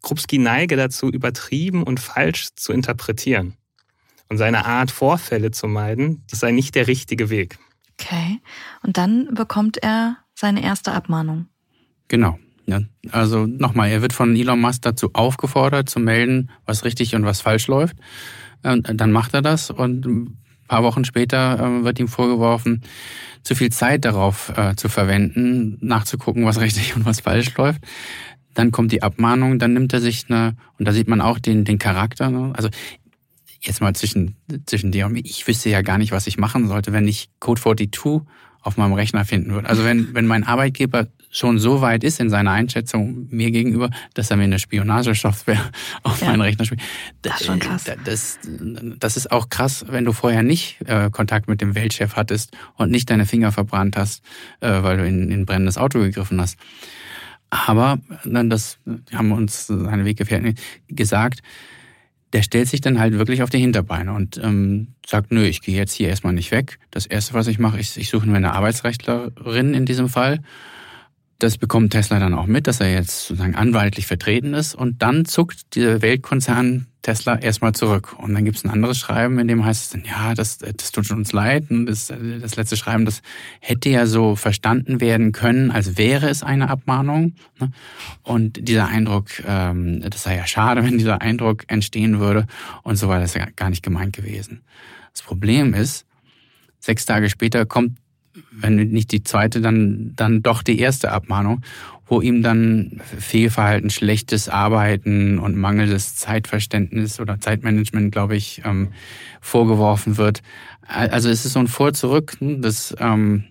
[0.03, 3.55] Krupski neige dazu, übertrieben und falsch zu interpretieren.
[4.29, 7.59] Und seine Art, Vorfälle zu meiden, das sei nicht der richtige Weg.
[7.99, 8.41] Okay.
[8.83, 11.47] Und dann bekommt er seine erste Abmahnung.
[12.09, 12.39] Genau.
[12.67, 12.81] Ja.
[13.13, 17.41] Also nochmal, er wird von Elon Musk dazu aufgefordert, zu melden, was richtig und was
[17.41, 17.97] falsch läuft.
[18.63, 22.83] Und dann macht er das und ein paar Wochen später äh, wird ihm vorgeworfen,
[23.43, 27.83] zu viel Zeit darauf äh, zu verwenden, nachzugucken, was richtig und was falsch läuft.
[28.55, 31.65] Dann kommt die Abmahnung, dann nimmt er sich eine, und da sieht man auch den,
[31.65, 32.31] den Charakter.
[32.31, 32.53] Ne?
[32.57, 32.69] Also
[33.67, 36.69] jetzt mal zwischen, zwischen dir und mir, ich wüsste ja gar nicht, was ich machen
[36.69, 38.23] sollte, wenn ich Code 42
[38.63, 39.69] auf meinem Rechner finden würde.
[39.69, 44.31] Also wenn, wenn mein Arbeitgeber schon so weit ist in seiner Einschätzung mir gegenüber, dass
[44.31, 45.71] er mir eine Spionagesoftware
[46.03, 46.29] auf ja.
[46.29, 46.81] meinen Rechner spielt.
[47.23, 47.85] Das ist schon krass.
[48.05, 48.39] Das,
[48.99, 52.91] das ist auch krass, wenn du vorher nicht äh, Kontakt mit dem Weltchef hattest und
[52.91, 54.25] nicht deine Finger verbrannt hast,
[54.61, 56.59] äh, weil du in, in ein brennendes Auto gegriffen hast.
[57.51, 58.79] Aber dann das
[59.15, 60.57] haben uns seine Weggefährten
[60.89, 61.41] gesagt,
[62.37, 65.75] der stellt sich dann halt wirklich auf die Hinterbeine und ähm, sagt, nö, ich gehe
[65.75, 66.79] jetzt hier erstmal nicht weg.
[66.91, 70.41] Das Erste, was ich mache, ist, ich suche mir eine Arbeitsrechtlerin in diesem Fall
[71.39, 74.75] das bekommt Tesla dann auch mit, dass er jetzt sozusagen anwaltlich vertreten ist.
[74.75, 78.19] Und dann zuckt dieser Weltkonzern Tesla erstmal zurück.
[78.19, 80.93] Und dann gibt es ein anderes Schreiben, in dem heißt es dann, ja, das, das
[80.93, 81.71] tut uns leid.
[81.71, 83.21] Und das, das letzte Schreiben, das
[83.61, 87.35] hätte ja so verstanden werden können, als wäre es eine Abmahnung.
[87.61, 87.71] Ne?
[88.23, 92.47] Und dieser Eindruck, ähm, das sei ja schade, wenn dieser Eindruck entstehen würde.
[92.83, 94.63] Und so war das ja gar nicht gemeint gewesen.
[95.13, 96.07] Das Problem ist,
[96.81, 97.99] sechs Tage später kommt
[98.59, 101.63] wenn nicht die zweite, dann, dann doch die erste Abmahnung,
[102.07, 108.89] wo ihm dann Fehlverhalten, schlechtes Arbeiten und mangelndes Zeitverständnis oder Zeitmanagement, glaube ich, ähm,
[109.41, 110.43] vorgeworfen wird.
[110.83, 113.45] Also es ist so ein Vor-Zurück, hm, das ähm,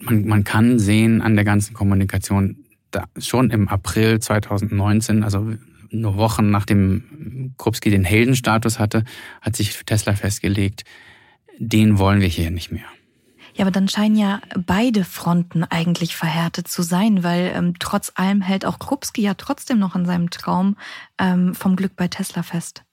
[0.00, 5.54] man, man kann sehen an der ganzen Kommunikation, da, schon im April 2019, also
[5.90, 9.04] nur Wochen nachdem Krupski den Heldenstatus hatte,
[9.40, 10.84] hat sich Tesla festgelegt,
[11.58, 12.86] den wollen wir hier nicht mehr.
[13.60, 18.40] Ja, aber dann scheinen ja beide Fronten eigentlich verhärtet zu sein, weil ähm, trotz allem
[18.40, 20.78] hält auch Krupski ja trotzdem noch an seinem Traum
[21.18, 22.84] ähm, vom Glück bei Tesla fest.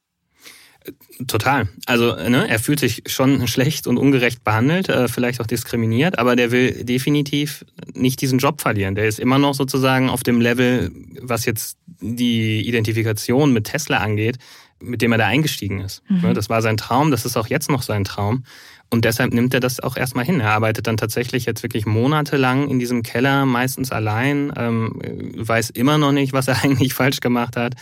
[1.28, 1.68] Total.
[1.86, 6.36] Also ne, er fühlt sich schon schlecht und ungerecht behandelt, äh, vielleicht auch diskriminiert, aber
[6.36, 8.96] der will definitiv nicht diesen Job verlieren.
[8.96, 14.38] Der ist immer noch sozusagen auf dem Level, was jetzt die Identifikation mit Tesla angeht,
[14.80, 16.04] mit dem er da eingestiegen ist.
[16.08, 16.34] Mhm.
[16.34, 18.44] Das war sein Traum, das ist auch jetzt noch sein Traum.
[18.90, 20.40] Und deshalb nimmt er das auch erstmal hin.
[20.40, 25.02] Er arbeitet dann tatsächlich jetzt wirklich monatelang in diesem Keller, meistens allein, ähm,
[25.36, 27.76] weiß immer noch nicht, was er eigentlich falsch gemacht hat.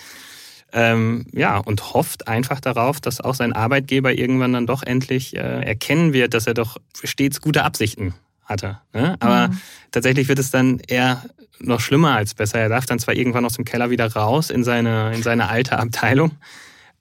[0.78, 5.62] Ähm, ja, und hofft einfach darauf, dass auch sein Arbeitgeber irgendwann dann doch endlich äh,
[5.64, 8.80] erkennen wird, dass er doch stets gute Absichten hatte.
[8.94, 9.16] Ne?
[9.22, 9.62] Aber mhm.
[9.92, 11.24] tatsächlich wird es dann eher
[11.60, 12.60] noch schlimmer als besser.
[12.60, 15.80] Er darf dann zwar irgendwann aus dem Keller wieder raus in seine, in seine alte
[15.80, 16.32] Abteilung,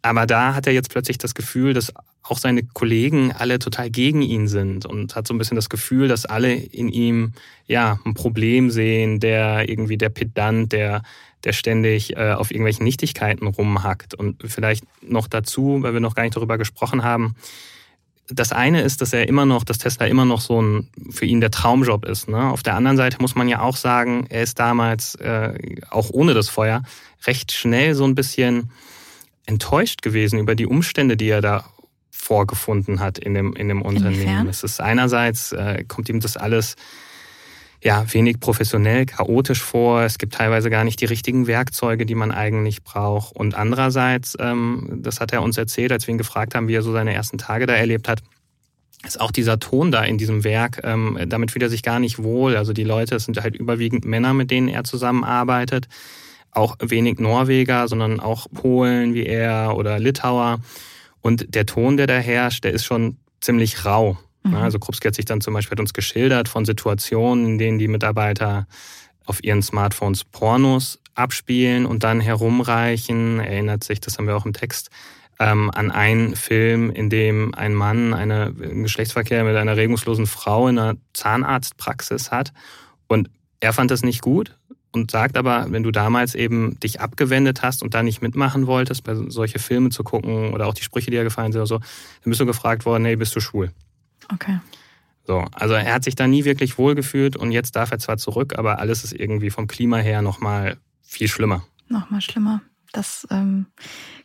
[0.03, 1.93] Aber da hat er jetzt plötzlich das Gefühl, dass
[2.25, 6.09] auch seine Kollegen alle total gegen ihn sind und hat so ein bisschen das Gefühl,
[6.09, 7.33] dass alle in ihm
[7.67, 11.03] ja ein Problem sehen, der irgendwie der Pedant, der
[11.45, 14.15] der ständig äh, auf irgendwelchen Nichtigkeiten rumhackt.
[14.15, 17.37] Und vielleicht noch dazu, weil wir noch gar nicht darüber gesprochen haben,
[18.29, 21.43] das eine ist, dass er immer noch, dass Tesla immer noch so ein für ihn
[21.43, 22.29] der Traumjob ist.
[22.29, 22.51] Ne?
[22.51, 25.53] Auf der anderen Seite muss man ja auch sagen, er ist damals äh,
[25.91, 26.83] auch ohne das Feuer
[27.27, 28.71] recht schnell so ein bisschen
[29.45, 31.67] enttäuscht gewesen über die Umstände, die er da
[32.15, 34.15] vorgefunden hat in dem in dem Unternehmen.
[34.15, 34.49] Inwiefern?
[34.49, 36.77] Es ist einerseits äh, kommt ihm das alles
[37.85, 40.03] ja, wenig professionell, chaotisch vor.
[40.03, 43.37] Es gibt teilweise gar nicht die richtigen Werkzeuge, die man eigentlich braucht.
[43.37, 46.83] Und andererseits, ähm, das hat er uns erzählt, als wir ihn gefragt haben, wie er
[46.83, 48.23] so seine ersten Tage da erlebt hat,
[49.07, 52.23] ist auch dieser Ton da in diesem Werk, ähm, damit fühlt er sich gar nicht
[52.23, 52.57] wohl.
[52.57, 55.89] Also die Leute, es sind halt überwiegend Männer, mit denen er zusammenarbeitet.
[56.53, 60.61] Auch wenig Norweger, sondern auch Polen wie er oder Litauer.
[61.25, 64.19] Und der Ton, der da herrscht, der ist schon ziemlich rau.
[64.43, 64.57] Mhm.
[64.57, 67.89] Also Krupski hat sich dann zum Beispiel hat uns geschildert von Situationen, in denen die
[67.89, 68.67] Mitarbeiter
[69.25, 73.41] auf ihren Smartphones Pornos abspielen und dann herumreichen.
[73.41, 74.91] Erinnert sich, das haben wir auch im Text,
[75.41, 80.69] ähm, an einen Film, in dem ein Mann eine, einen Geschlechtsverkehr mit einer regungslosen Frau
[80.69, 82.53] in einer Zahnarztpraxis hat.
[83.09, 84.59] Und er fand das nicht gut
[84.95, 89.05] und sagt aber, wenn du damals eben dich abgewendet hast und da nicht mitmachen wolltest,
[89.05, 91.79] bei solche Filme zu gucken oder auch die Sprüche, die dir gefallen sind oder so,
[91.79, 93.73] dann bist du gefragt worden, hey, bist du schwul?
[94.33, 94.61] Okay.
[95.27, 98.59] So, also er hat sich da nie wirklich wohlgefühlt und jetzt darf er zwar zurück,
[98.59, 101.65] aber alles ist irgendwie vom Klima her nochmal viel schlimmer.
[101.89, 102.63] Nochmal schlimmer.
[102.93, 103.67] Das ähm,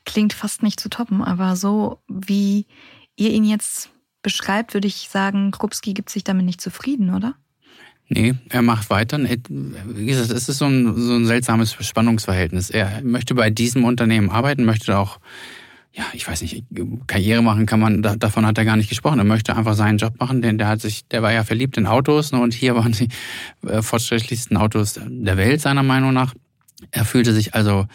[0.06, 2.68] klingt fast nicht zu toppen, aber so wie
[3.16, 3.90] ihr ihn jetzt
[4.22, 7.36] beschreibt, würde ich sagen, Krupski gibt sich damit nicht zufrieden, oder?
[8.10, 9.20] Nee, er macht weiter.
[9.20, 12.72] Wie gesagt, es ist so ein, so ein seltsames Spannungsverhältnis.
[12.72, 15.20] Er möchte bei diesem Unternehmen arbeiten, möchte auch
[15.92, 16.64] ja, ich weiß nicht,
[17.08, 19.20] Karriere machen kann man, davon hat er gar nicht gesprochen.
[19.20, 21.88] Er möchte einfach seinen Job machen, denn der hat sich, der war ja verliebt in
[21.88, 23.10] Autos ne, und hier waren die
[23.68, 26.34] äh, fortschrittlichsten Autos der Welt, seiner Meinung nach.
[26.92, 27.88] Er fühlte sich also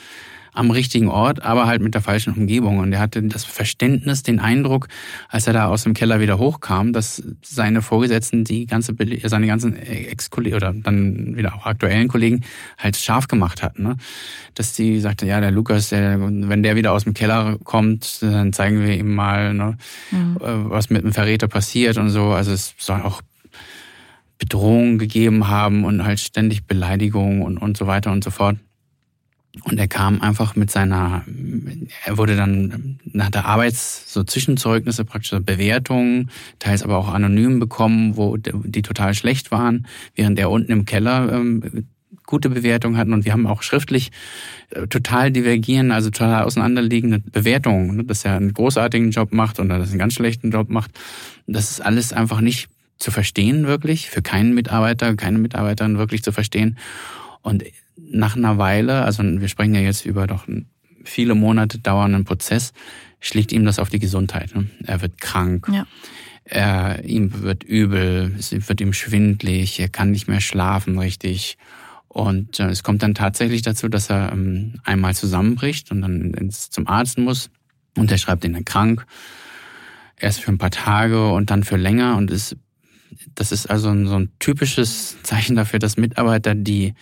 [0.55, 2.79] am richtigen Ort, aber halt mit der falschen Umgebung.
[2.79, 4.89] Und er hatte das Verständnis, den Eindruck,
[5.29, 9.77] als er da aus dem Keller wieder hochkam, dass seine Vorgesetzten die ganze, seine ganzen
[9.77, 12.43] Ex-Kollegen oder dann wieder auch aktuellen Kollegen
[12.79, 13.83] halt scharf gemacht hatten.
[13.83, 13.97] Ne?
[14.55, 18.53] Dass die sagte, ja, der Lukas, der, wenn der wieder aus dem Keller kommt, dann
[18.53, 19.77] zeigen wir ihm mal, ne,
[20.13, 20.37] mhm.
[20.39, 22.29] was mit dem Verräter passiert und so.
[22.29, 23.23] Also es soll auch
[24.39, 28.57] Bedrohungen gegeben haben und halt ständig Beleidigungen und, und so weiter und so fort.
[29.63, 31.25] Und er kam einfach mit seiner,
[32.05, 38.17] er wurde dann nach der Arbeits, so Zwischenzeugnisse, praktisch Bewertungen, teils aber auch anonym bekommen,
[38.17, 39.87] wo die total schlecht waren,
[40.17, 41.87] während er unten im Keller ähm,
[42.27, 44.11] gute Bewertungen hatten und wir haben auch schriftlich
[44.71, 49.79] äh, total divergieren, also total auseinanderliegende Bewertungen, ne, dass er einen großartigen Job macht oder
[49.79, 50.91] dass er einen ganz schlechten Job macht.
[51.47, 56.33] Das ist alles einfach nicht zu verstehen wirklich, für keinen Mitarbeiter, keine Mitarbeiterin wirklich zu
[56.33, 56.79] verstehen.
[57.43, 57.63] Und
[58.15, 60.47] nach einer Weile, also wir sprechen ja jetzt über doch
[61.05, 62.73] viele Monate dauernden Prozess,
[63.21, 64.55] schlägt ihm das auf die Gesundheit.
[64.55, 64.71] Ne?
[64.87, 65.69] Er wird krank.
[65.73, 65.87] Ja.
[66.45, 71.57] Er, ihm wird übel, es wird ihm schwindlig, er kann nicht mehr schlafen richtig.
[72.09, 76.71] Und äh, es kommt dann tatsächlich dazu, dass er ähm, einmal zusammenbricht und dann ins,
[76.71, 77.51] zum Arzt muss.
[77.97, 79.07] Und der schreibt ihn dann krank.
[80.17, 82.17] Erst für ein paar Tage und dann für länger.
[82.17, 82.57] Und es,
[83.35, 86.95] das ist also ein, so ein typisches Zeichen dafür, dass Mitarbeiter, die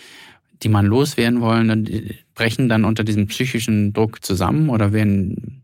[0.62, 5.62] die man loswerden wollen, die brechen dann unter diesem psychischen Druck zusammen oder werden,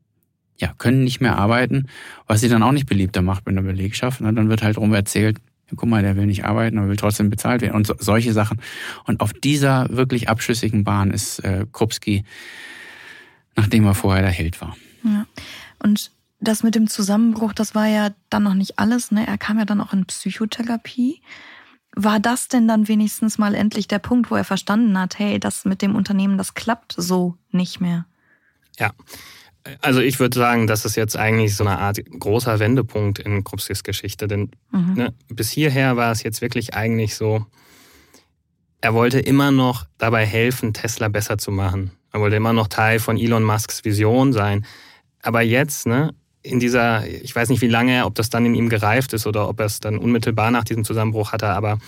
[0.58, 1.86] ja, können nicht mehr arbeiten,
[2.26, 4.20] was sie dann auch nicht beliebter macht in der Belegschaft.
[4.20, 4.32] Ne?
[4.32, 5.38] Dann wird halt rum erzählt,
[5.76, 8.60] guck mal, der will nicht arbeiten, aber will trotzdem bezahlt werden und so, solche Sachen.
[9.04, 12.24] Und auf dieser wirklich abschüssigen Bahn ist äh, Krupski,
[13.56, 14.76] nachdem er vorher der Held war.
[15.04, 15.26] Ja.
[15.78, 19.10] Und das mit dem Zusammenbruch, das war ja dann noch nicht alles.
[19.10, 19.26] Ne?
[19.26, 21.20] Er kam ja dann auch in Psychotherapie.
[21.96, 25.64] War das denn dann wenigstens mal endlich der Punkt, wo er verstanden hat, hey, das
[25.64, 28.06] mit dem Unternehmen, das klappt so nicht mehr?
[28.78, 28.92] Ja.
[29.80, 33.82] Also ich würde sagen, das ist jetzt eigentlich so eine Art großer Wendepunkt in Krupskis
[33.82, 34.28] Geschichte.
[34.28, 34.94] Denn mhm.
[34.94, 37.44] ne, bis hierher war es jetzt wirklich eigentlich so,
[38.80, 41.90] er wollte immer noch dabei helfen, Tesla besser zu machen.
[42.12, 44.64] Er wollte immer noch Teil von Elon Musks Vision sein.
[45.22, 46.14] Aber jetzt, ne,
[46.48, 49.48] in dieser, ich weiß nicht wie lange, ob das dann in ihm gereift ist oder
[49.48, 51.78] ob er es dann unmittelbar nach diesem Zusammenbruch hatte, aber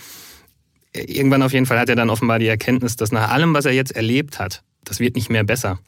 [0.93, 3.73] irgendwann auf jeden Fall hat er dann offenbar die Erkenntnis, dass nach allem, was er
[3.73, 5.79] jetzt erlebt hat, das wird nicht mehr besser.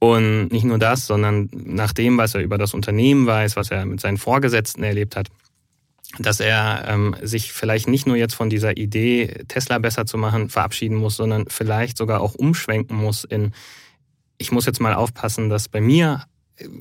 [0.00, 3.84] Und nicht nur das, sondern nach dem, was er über das Unternehmen weiß, was er
[3.84, 5.28] mit seinen Vorgesetzten erlebt hat,
[6.18, 10.48] dass er ähm, sich vielleicht nicht nur jetzt von dieser Idee, Tesla besser zu machen,
[10.50, 13.52] verabschieden muss, sondern vielleicht sogar auch umschwenken muss in,
[14.38, 16.24] ich muss jetzt mal aufpassen, dass bei mir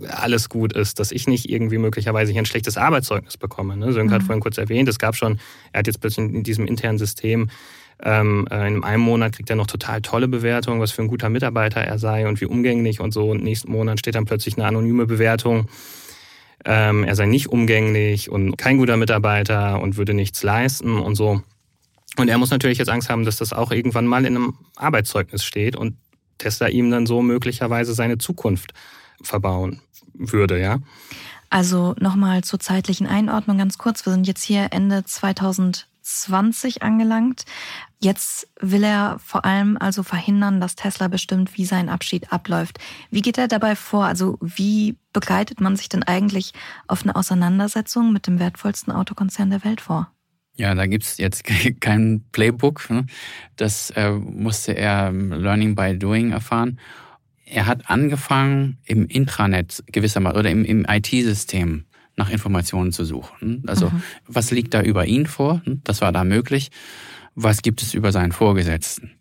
[0.09, 3.77] alles gut ist, dass ich nicht irgendwie möglicherweise hier ein schlechtes Arbeitszeugnis bekomme.
[3.77, 3.93] Ne?
[3.93, 4.15] Sönke mhm.
[4.15, 5.39] hat vorhin kurz erwähnt, es gab schon,
[5.71, 7.49] er hat jetzt plötzlich in diesem internen System
[8.03, 11.29] ähm, äh, in einem Monat kriegt er noch total tolle Bewertungen, was für ein guter
[11.29, 13.31] Mitarbeiter er sei und wie umgänglich und so.
[13.31, 15.67] Und nächsten Monat steht dann plötzlich eine anonyme Bewertung.
[16.63, 21.41] Ähm, er sei nicht umgänglich und kein guter Mitarbeiter und würde nichts leisten und so.
[22.17, 25.43] Und er muss natürlich jetzt Angst haben, dass das auch irgendwann mal in einem Arbeitszeugnis
[25.43, 25.97] steht und
[26.37, 28.73] Tesla ihm dann so möglicherweise seine Zukunft
[29.21, 29.81] verbauen
[30.13, 30.79] würde, ja.
[31.49, 34.05] Also nochmal zur zeitlichen Einordnung ganz kurz.
[34.05, 37.45] Wir sind jetzt hier Ende 2020 angelangt.
[37.99, 42.79] Jetzt will er vor allem also verhindern, dass Tesla bestimmt, wie sein Abschied abläuft.
[43.09, 44.05] Wie geht er dabei vor?
[44.05, 46.53] Also wie begleitet man sich denn eigentlich
[46.87, 50.11] auf eine Auseinandersetzung mit dem wertvollsten Autokonzern der Welt vor?
[50.57, 51.43] Ja, da gibt's jetzt
[51.79, 52.89] kein Playbook.
[52.89, 53.05] Ne?
[53.55, 56.79] Das äh, musste er ähm, Learning by Doing erfahren.
[57.49, 61.85] Er hat angefangen, im Intranet gewissermaßen oder im, im IT-System
[62.17, 63.63] nach Informationen zu suchen.
[63.67, 64.03] Also mhm.
[64.27, 65.61] was liegt da über ihn vor?
[65.83, 66.71] Das war da möglich.
[67.35, 69.11] Was gibt es über seinen Vorgesetzten?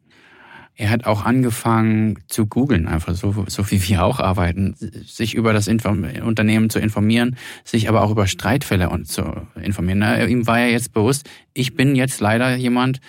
[0.79, 4.75] Er hat auch angefangen zu googeln, einfach so, so wie wir auch arbeiten,
[5.07, 9.25] sich über das Inform Unternehmen zu informieren, sich aber auch über Streitfälle zu
[9.63, 10.01] informieren.
[10.01, 13.01] Na, ihm war ja jetzt bewusst, ich bin jetzt leider jemand,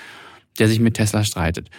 [0.59, 1.69] der sich mit Tesla streitet.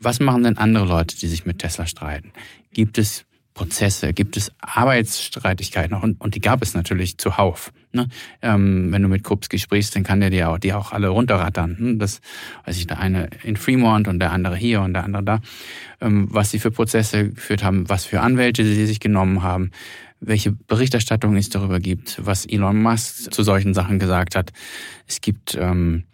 [0.00, 2.32] Was machen denn andere Leute, die sich mit Tesla streiten?
[2.72, 7.72] Gibt es Prozesse, gibt es Arbeitsstreitigkeiten und, und die gab es natürlich zuhauf.
[7.92, 8.08] Ne?
[8.40, 11.76] Ähm, wenn du mit Krupski sprichst, dann kann der dir auch, die auch alle runterrattern.
[11.78, 11.96] Ne?
[11.96, 12.20] Das
[12.64, 15.40] weiß ich, der eine in Fremont und der andere hier und der andere da.
[16.00, 19.72] Ähm, was sie für Prozesse geführt haben, was für Anwälte sie sich genommen haben,
[20.20, 24.52] welche Berichterstattung es darüber gibt, was Elon Musk zu solchen Sachen gesagt hat.
[25.06, 26.04] Es gibt ähm,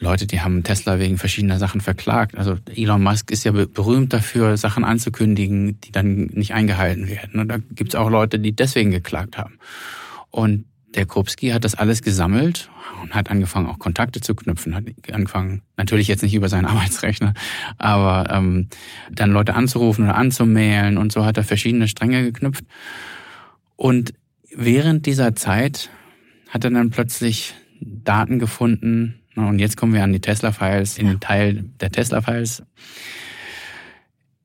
[0.00, 2.36] Leute, die haben Tesla wegen verschiedener Sachen verklagt.
[2.36, 7.38] Also Elon Musk ist ja berühmt dafür, Sachen anzukündigen, die dann nicht eingehalten werden.
[7.38, 9.58] Und da gibt es auch Leute, die deswegen geklagt haben.
[10.30, 12.70] Und der Krupski hat das alles gesammelt
[13.02, 17.34] und hat angefangen, auch Kontakte zu knüpfen, hat angefangen, natürlich jetzt nicht über seinen Arbeitsrechner,
[17.78, 18.68] aber ähm,
[19.12, 22.64] dann Leute anzurufen oder anzumailen und so hat er verschiedene Stränge geknüpft.
[23.76, 24.14] Und
[24.54, 25.90] während dieser Zeit
[26.48, 31.20] hat er dann plötzlich Daten gefunden, und jetzt kommen wir an die Tesla-Files, in den
[31.20, 32.62] Teil der Tesla-Files.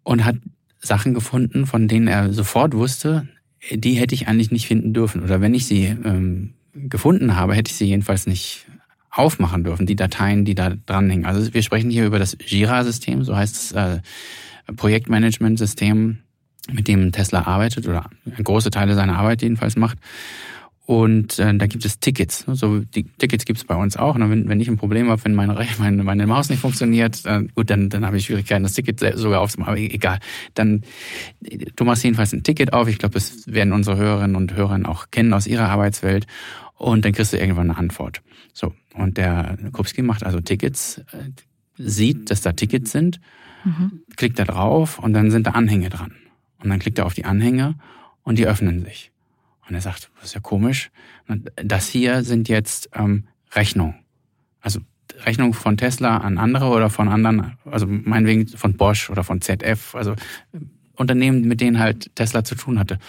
[0.04, 0.36] Und hat
[0.80, 3.28] Sachen gefunden, von denen er sofort wusste,
[3.72, 5.24] die hätte ich eigentlich nicht finden dürfen.
[5.24, 8.68] Oder wenn ich sie ähm, gefunden habe, hätte ich sie jedenfalls nicht
[9.10, 11.26] aufmachen dürfen, die Dateien, die da dranhängen.
[11.26, 14.02] Also wir sprechen hier über das Jira-System, so heißt das äh,
[14.76, 16.20] Projektmanagement-System,
[16.72, 18.10] mit dem Tesla arbeitet oder
[18.44, 20.00] große Teile seiner Arbeit jedenfalls macht.
[20.86, 22.46] Und äh, da gibt es Tickets.
[22.48, 24.16] So die Tickets gibt es bei uns auch.
[24.16, 27.44] Und wenn, wenn ich ein Problem habe, wenn meine, meine, meine Maus nicht funktioniert, äh,
[27.56, 29.74] gut, dann, dann habe ich Schwierigkeiten, das Ticket sogar aufzumachen.
[29.74, 30.20] Aber egal.
[30.54, 30.84] Dann
[31.76, 32.88] du machst jedenfalls ein Ticket auf.
[32.88, 36.28] Ich glaube, das werden unsere Hörerinnen und Hörer auch kennen aus ihrer Arbeitswelt.
[36.78, 38.22] Und dann kriegst du irgendwann eine Antwort.
[38.54, 38.74] So.
[38.94, 41.32] Und der Krupski macht also Tickets, äh,
[41.78, 43.20] sieht, dass da Tickets sind,
[43.64, 44.02] mhm.
[44.16, 46.14] klickt da drauf und dann sind da Anhänge dran.
[46.60, 47.76] Und dann klickt er auf die Anhänge
[48.24, 49.12] und die öffnen sich.
[49.68, 50.92] Und er sagt, das ist ja komisch.
[51.56, 53.96] Das hier sind jetzt ähm, Rechnungen.
[54.62, 54.80] Also
[55.26, 59.96] Rechnungen von Tesla an andere oder von anderen, also meinetwegen von Bosch oder von ZF,
[59.96, 60.16] also
[60.96, 63.00] Unternehmen, mit denen halt Tesla zu tun hatte.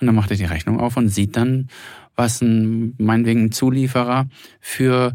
[0.00, 1.68] Und dann macht er die Rechnung auf und sieht dann,
[2.14, 4.26] was ein, meinetwegen ein Zulieferer
[4.60, 5.14] für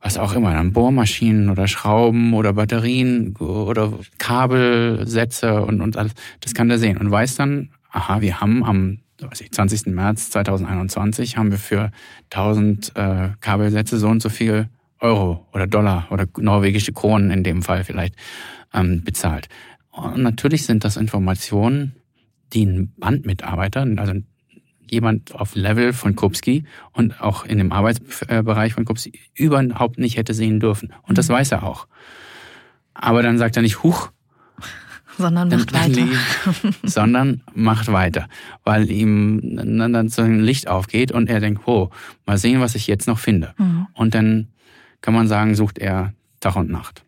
[0.00, 6.54] was auch immer, dann Bohrmaschinen oder Schrauben oder Batterien oder Kabelsätze und, und alles, das
[6.54, 9.86] kann der sehen und weiß dann, aha, wir haben am weiß ich, 20.
[9.86, 11.90] März 2021 haben wir für
[12.30, 14.68] 1000 äh, Kabelsätze so und so viel
[15.00, 18.14] Euro oder Dollar oder norwegische Kronen in dem Fall vielleicht
[18.72, 19.48] ähm, bezahlt.
[19.90, 21.94] Und natürlich sind das Informationen,
[22.52, 24.14] die ein Bandmitarbeiter, also
[24.88, 30.34] jemand auf Level von Kupski und auch in dem Arbeitsbereich von Kupski überhaupt nicht hätte
[30.34, 30.92] sehen dürfen.
[31.02, 31.34] Und das mhm.
[31.34, 31.86] weiß er auch.
[32.94, 34.10] Aber dann sagt er nicht, huch,
[35.18, 36.06] sondern macht weiter.
[36.82, 38.28] sondern macht weiter,
[38.64, 41.90] weil ihm dann so ein Licht aufgeht und er denkt, oh,
[42.26, 43.54] mal sehen, was ich jetzt noch finde.
[43.58, 43.86] Mhm.
[43.94, 44.48] Und dann
[45.00, 47.02] kann man sagen, sucht er Tag und Nacht.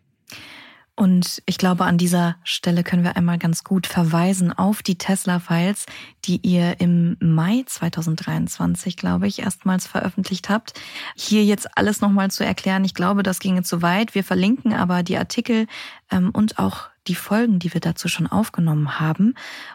[0.99, 5.85] Und ich glaube, an dieser Stelle können wir einmal ganz gut verweisen auf die Tesla-Files,
[6.25, 10.73] die ihr im Mai 2023, glaube ich, erstmals veröffentlicht habt.
[11.15, 14.13] Hier jetzt alles nochmal zu erklären, ich glaube, das ginge zu weit.
[14.13, 15.67] Wir verlinken aber die Artikel
[16.11, 19.33] ähm, und auch die Folgen, die wir dazu schon aufgenommen haben.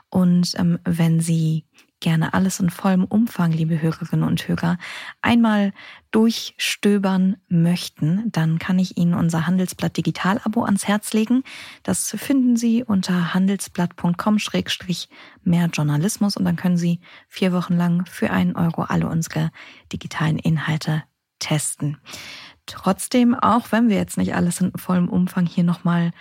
[0.09, 1.65] Und ähm, wenn Sie
[2.01, 4.77] gerne alles in vollem Umfang, liebe Hörerinnen und Hörer,
[5.23, 5.73] einmal
[6.11, 11.45] durchstöbern möchten, dann kann ich Ihnen unser Handelsblatt Digital-Abo ans Herz legen.
[11.83, 18.55] Das finden Sie unter handelsblatt.com-mehr Journalismus und dann können Sie vier Wochen lang für einen
[18.55, 19.51] Euro alle unsere
[19.91, 21.05] digitalen Inhalte
[21.39, 21.97] testen.
[22.67, 26.13] Trotzdem, auch wenn wir jetzt nicht alles in vollem Umfang hier nochmal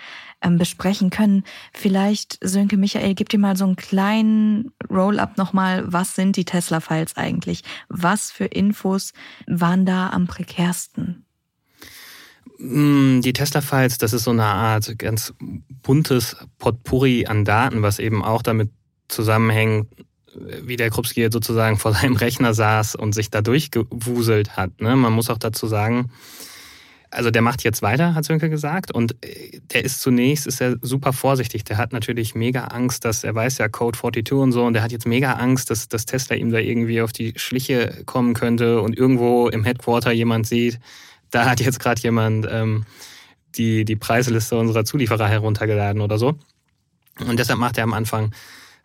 [0.42, 5.92] ähm, besprechen können, vielleicht, Sönke Michael, gib dir mal so einen kleinen Roll-up nochmal.
[5.92, 7.64] Was sind die Tesla-Files eigentlich?
[7.88, 9.14] Was für Infos
[9.48, 11.26] waren da am prekärsten?
[12.58, 15.34] Mm, die Tesla-Files, das ist so eine Art ganz
[15.82, 18.70] buntes Potpourri an Daten, was eben auch damit
[19.08, 19.88] zusammenhängt,
[20.36, 24.82] wie der Krupski sozusagen vor seinem Rechner saß und sich da durchgewuselt hat.
[24.82, 24.96] Ne?
[24.96, 26.10] Man muss auch dazu sagen,
[27.14, 30.78] also der macht jetzt weiter, hat Sönke gesagt, und äh, der ist zunächst, ist er
[30.82, 31.64] super vorsichtig.
[31.64, 34.84] Der hat natürlich mega Angst, dass, er weiß ja Code 42 und so, und der
[34.84, 38.82] hat jetzt mega Angst, dass, dass Tesla ihm da irgendwie auf die Schliche kommen könnte
[38.82, 40.80] und irgendwo im Headquarter jemand sieht,
[41.30, 42.86] da hat jetzt gerade jemand ähm,
[43.56, 46.36] die, die Preisliste unserer Zulieferer heruntergeladen oder so.
[47.28, 48.32] Und deshalb macht er am Anfang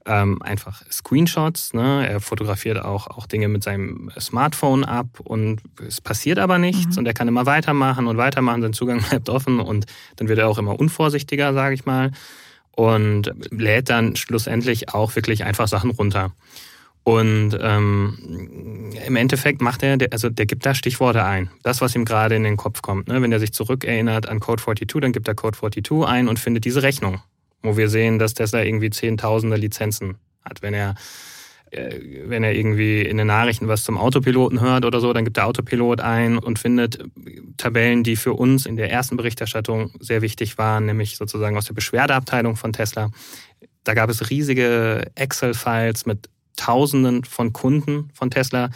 [0.08, 1.74] ähm, einfach Screenshots.
[1.74, 2.08] Ne?
[2.08, 7.00] Er fotografiert auch, auch Dinge mit seinem Smartphone ab und es passiert aber nichts mhm.
[7.00, 9.86] und er kann immer weitermachen und weitermachen, sein Zugang bleibt offen und
[10.16, 12.10] dann wird er auch immer unvorsichtiger, sage ich mal,
[12.72, 16.32] und lädt dann schlussendlich auch wirklich einfach Sachen runter.
[17.04, 21.50] Und ähm, im Endeffekt macht er, also der gibt da Stichworte ein.
[21.62, 23.08] Das, was ihm gerade in den Kopf kommt.
[23.08, 23.22] Ne?
[23.22, 26.66] Wenn er sich zurückerinnert an Code 42, dann gibt er Code 42 ein und findet
[26.66, 27.22] diese Rechnung
[27.62, 30.62] wo wir sehen, dass Tesla irgendwie Zehntausende Lizenzen hat.
[30.62, 30.94] Wenn er,
[31.70, 35.36] äh, wenn er irgendwie in den Nachrichten was zum Autopiloten hört oder so, dann gibt
[35.36, 36.98] der Autopilot ein und findet
[37.56, 41.74] Tabellen, die für uns in der ersten Berichterstattung sehr wichtig waren, nämlich sozusagen aus der
[41.74, 43.10] Beschwerdeabteilung von Tesla.
[43.84, 48.70] Da gab es riesige Excel-Files mit Tausenden von Kunden von Tesla,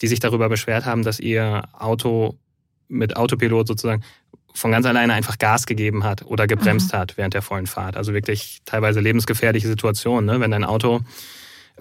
[0.00, 2.36] die sich darüber beschwert haben, dass ihr Auto
[2.88, 4.02] mit Autopilot sozusagen
[4.54, 6.98] von ganz alleine einfach Gas gegeben hat oder gebremst mhm.
[6.98, 7.96] hat während der vollen Fahrt.
[7.96, 10.40] Also wirklich teilweise lebensgefährliche Situationen, ne?
[10.40, 11.00] wenn dein Auto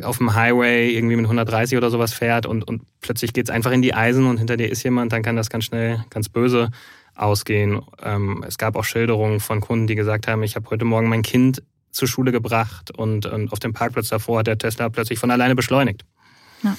[0.04, 3.82] auf dem Highway irgendwie mit 130 oder sowas fährt und, und plötzlich geht's einfach in
[3.82, 6.70] die Eisen und hinter dir ist jemand, dann kann das ganz schnell ganz böse
[7.16, 7.82] ausgehen.
[8.04, 11.24] Ähm, es gab auch Schilderungen von Kunden, die gesagt haben, ich habe heute Morgen mein
[11.24, 15.32] Kind zur Schule gebracht und, und auf dem Parkplatz davor hat der Tesla plötzlich von
[15.32, 16.06] alleine beschleunigt.
[16.62, 16.78] Ja.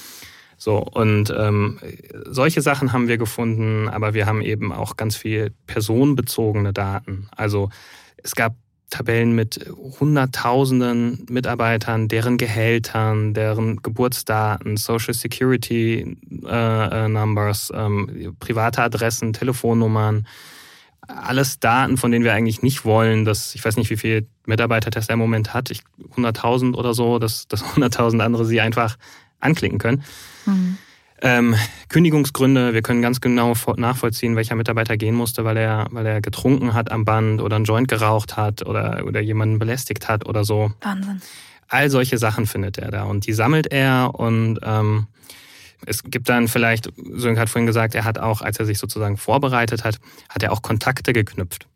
[0.60, 1.78] So, und ähm,
[2.26, 7.28] solche Sachen haben wir gefunden, aber wir haben eben auch ganz viel personenbezogene Daten.
[7.36, 7.70] Also
[8.16, 8.56] es gab
[8.90, 18.82] Tabellen mit Hunderttausenden Mitarbeitern, deren Gehältern, deren Geburtsdaten, Social Security äh, äh, Numbers, ähm, private
[18.82, 20.26] Adressen, Telefonnummern,
[21.06, 24.90] alles Daten, von denen wir eigentlich nicht wollen, dass ich weiß nicht, wie viele Mitarbeiter
[24.90, 28.96] Tesla im Moment hat, 100.000 oder so, dass, dass 100.000 andere sie einfach
[29.40, 30.04] anklicken können.
[30.46, 30.78] Mhm.
[31.20, 31.56] Ähm,
[31.88, 36.74] Kündigungsgründe, wir können ganz genau nachvollziehen, welcher Mitarbeiter gehen musste, weil er, weil er getrunken
[36.74, 40.72] hat am Band oder einen Joint geraucht hat oder, oder jemanden belästigt hat oder so.
[40.80, 41.20] Wahnsinn.
[41.68, 45.08] All solche Sachen findet er da und die sammelt er und ähm,
[45.86, 49.16] es gibt dann vielleicht, Sönke hat vorhin gesagt, er hat auch, als er sich sozusagen
[49.16, 51.66] vorbereitet hat, hat er auch Kontakte geknüpft.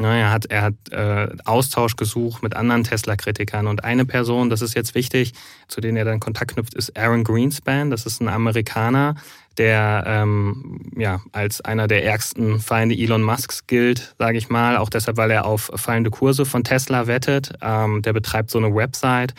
[0.00, 3.66] Ne, er hat, er hat äh, Austausch gesucht mit anderen Tesla-Kritikern.
[3.66, 5.32] Und eine Person, das ist jetzt wichtig,
[5.66, 7.90] zu denen er dann Kontakt knüpft, ist Aaron Greenspan.
[7.90, 9.16] Das ist ein Amerikaner,
[9.56, 14.76] der ähm, ja als einer der ärgsten Feinde Elon Musks gilt, sage ich mal.
[14.76, 17.54] Auch deshalb, weil er auf fallende Kurse von Tesla wettet.
[17.60, 19.34] Ähm, der betreibt so eine Website,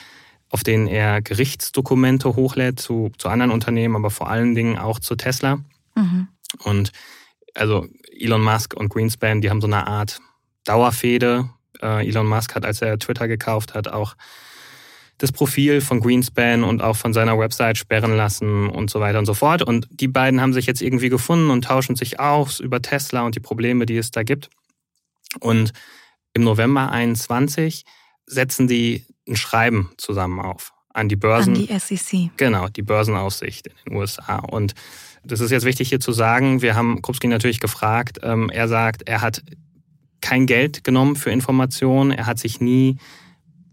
[0.49, 5.15] auf denen er Gerichtsdokumente hochlädt zu, zu anderen Unternehmen, aber vor allen Dingen auch zu
[5.15, 5.59] Tesla.
[5.95, 6.27] Mhm.
[6.65, 6.91] Und
[7.55, 10.19] also Elon Musk und Greenspan, die haben so eine Art
[10.65, 11.49] Dauerfehde.
[11.81, 14.15] Äh, Elon Musk hat, als er Twitter gekauft hat, auch
[15.19, 19.25] das Profil von Greenspan und auch von seiner Website sperren lassen und so weiter und
[19.25, 19.61] so fort.
[19.61, 23.35] Und die beiden haben sich jetzt irgendwie gefunden und tauschen sich aus über Tesla und
[23.35, 24.49] die Probleme, die es da gibt.
[25.41, 25.73] Und
[26.33, 27.83] im November 21
[28.25, 31.55] setzen die ein Schreiben zusammen auf an die Börsen.
[31.55, 32.31] An die SEC.
[32.37, 34.37] Genau, die Börsenaufsicht in den USA.
[34.37, 34.73] Und
[35.23, 36.61] das ist jetzt wichtig hier zu sagen.
[36.61, 38.19] Wir haben Krupski natürlich gefragt.
[38.23, 39.43] Ähm, er sagt, er hat
[40.21, 42.11] kein Geld genommen für Informationen.
[42.11, 42.97] Er hat sich nie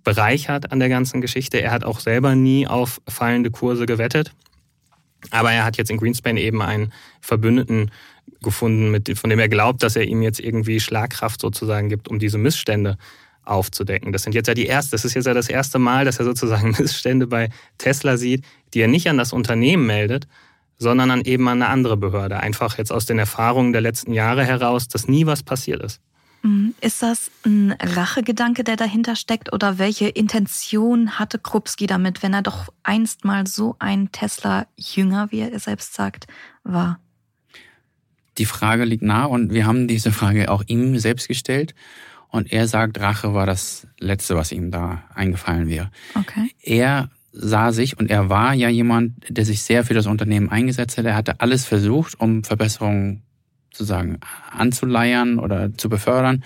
[0.04, 1.60] bereichert an der ganzen Geschichte.
[1.60, 4.32] Er hat auch selber nie auf fallende Kurse gewettet.
[5.30, 7.90] Aber er hat jetzt in Greenspan eben einen Verbündeten
[8.42, 12.18] gefunden, mit, von dem er glaubt, dass er ihm jetzt irgendwie Schlagkraft sozusagen gibt, um
[12.18, 12.98] diese Missstände
[13.42, 14.12] aufzudecken.
[14.12, 16.24] Das sind jetzt ja die erste, das ist jetzt ja das erste Mal, dass er
[16.24, 18.44] sozusagen Missstände bei Tesla sieht,
[18.74, 20.26] die er nicht an das Unternehmen meldet,
[20.78, 22.38] sondern an eben an eine andere Behörde.
[22.38, 26.00] Einfach jetzt aus den Erfahrungen der letzten Jahre heraus, dass nie was passiert ist.
[26.46, 26.74] Mhm.
[26.80, 29.52] Ist das ein Rachegedanke, der dahinter steckt?
[29.52, 35.40] Oder welche Intention hatte Krupski damit, wenn er doch einst mal so ein Tesla-Jünger, wie
[35.40, 36.26] er selbst sagt,
[36.62, 37.00] war?
[38.38, 41.74] Die Frage liegt nah und wir haben diese Frage auch ihm selbst gestellt.
[42.28, 45.90] Und er sagt, Rache war das Letzte, was ihm da eingefallen wäre.
[46.14, 46.50] Okay.
[46.60, 50.98] Er sah sich und er war ja jemand, der sich sehr für das Unternehmen eingesetzt
[50.98, 51.06] hat.
[51.06, 53.22] Er hatte alles versucht, um Verbesserungen
[53.76, 54.18] sozusagen
[54.50, 56.42] anzuleiern oder zu befördern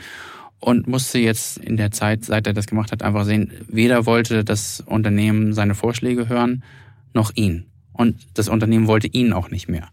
[0.61, 4.45] und musste jetzt in der Zeit, seit er das gemacht hat, einfach sehen, weder wollte
[4.45, 6.63] das Unternehmen seine Vorschläge hören,
[7.15, 7.67] noch ihn.
[7.93, 9.89] Und das Unternehmen wollte ihn auch nicht mehr.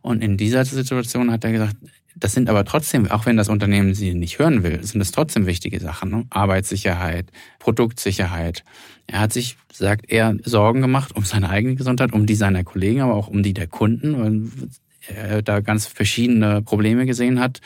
[0.00, 1.76] Und in dieser Situation hat er gesagt,
[2.16, 5.46] das sind aber trotzdem, auch wenn das Unternehmen sie nicht hören will, sind das trotzdem
[5.46, 6.10] wichtige Sachen.
[6.10, 6.26] Ne?
[6.30, 7.26] Arbeitssicherheit,
[7.58, 8.64] Produktsicherheit.
[9.06, 13.00] Er hat sich, sagt er, Sorgen gemacht um seine eigene Gesundheit, um die seiner Kollegen,
[13.00, 14.70] aber auch um die der Kunden,
[15.08, 17.60] er da ganz verschiedene Probleme gesehen hat,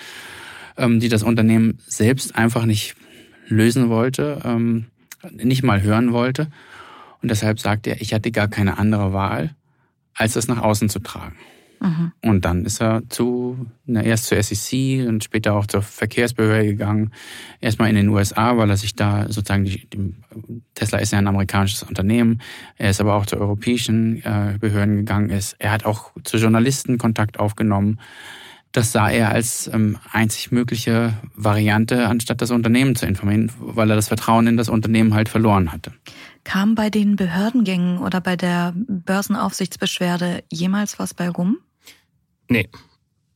[0.76, 2.95] ähm, die das Unternehmen selbst einfach nicht
[3.47, 4.86] lösen wollte, ähm,
[5.32, 6.49] nicht mal hören wollte.
[7.22, 9.55] Und deshalb sagt er, ich hatte gar keine andere Wahl,
[10.14, 11.36] als das nach außen zu tragen.
[11.81, 12.12] Mhm.
[12.22, 17.12] Und dann ist er zu, na, erst zur SEC und später auch zur Verkehrsbehörde gegangen.
[17.61, 20.14] Erstmal in den USA, weil er sich da sozusagen, die, die,
[20.74, 22.41] Tesla ist ja ein amerikanisches Unternehmen.
[22.76, 25.31] Er ist aber auch zu europäischen äh, Behörden gegangen.
[25.31, 25.57] Ist.
[25.59, 27.99] Er hat auch zu Journalisten Kontakt aufgenommen.
[28.72, 33.97] Das sah er als ähm, einzig mögliche Variante, anstatt das Unternehmen zu informieren, weil er
[33.97, 35.93] das Vertrauen in das Unternehmen halt verloren hatte.
[36.45, 41.59] Kam bei den Behördengängen oder bei der Börsenaufsichtsbeschwerde jemals was bei rum?
[42.49, 42.68] Nee.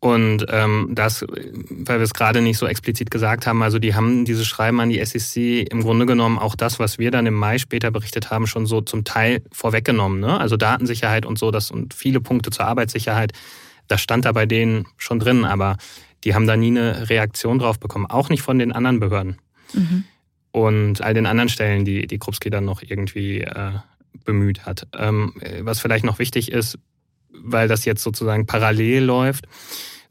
[0.01, 4.25] Und ähm, das, weil wir es gerade nicht so explizit gesagt haben, also die haben
[4.25, 7.59] diese Schreiben an die SEC im Grunde genommen auch das, was wir dann im Mai
[7.59, 10.19] später berichtet haben, schon so zum Teil vorweggenommen.
[10.19, 10.41] Ne?
[10.41, 13.33] Also Datensicherheit und so, das und viele Punkte zur Arbeitssicherheit,
[13.87, 15.77] das stand da bei denen schon drin, aber
[16.25, 19.39] die haben da nie eine Reaktion drauf bekommen, auch nicht von den anderen Behörden.
[19.73, 20.05] Mhm.
[20.51, 23.73] Und all den anderen Stellen, die, die Krupski dann noch irgendwie äh,
[24.25, 24.89] bemüht hat.
[24.99, 26.79] Ähm, was vielleicht noch wichtig ist,
[27.33, 29.47] weil das jetzt sozusagen parallel läuft.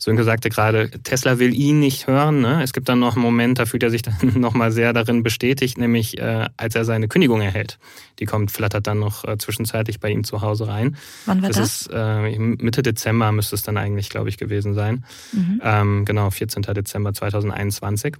[0.01, 2.41] Sönke sagte gerade, Tesla will ihn nicht hören.
[2.41, 2.63] Ne?
[2.63, 5.77] Es gibt dann noch einen Moment, da fühlt er sich dann nochmal sehr darin bestätigt,
[5.77, 7.77] nämlich äh, als er seine Kündigung erhält.
[8.17, 10.97] Die kommt, flattert dann noch äh, zwischenzeitlich bei ihm zu Hause rein.
[11.27, 11.57] Wann war das?
[11.57, 11.81] das?
[11.81, 15.05] Ist, äh, Mitte Dezember müsste es dann eigentlich, glaube ich, gewesen sein.
[15.33, 15.61] Mhm.
[15.63, 16.63] Ähm, genau, 14.
[16.63, 18.17] Dezember 2021.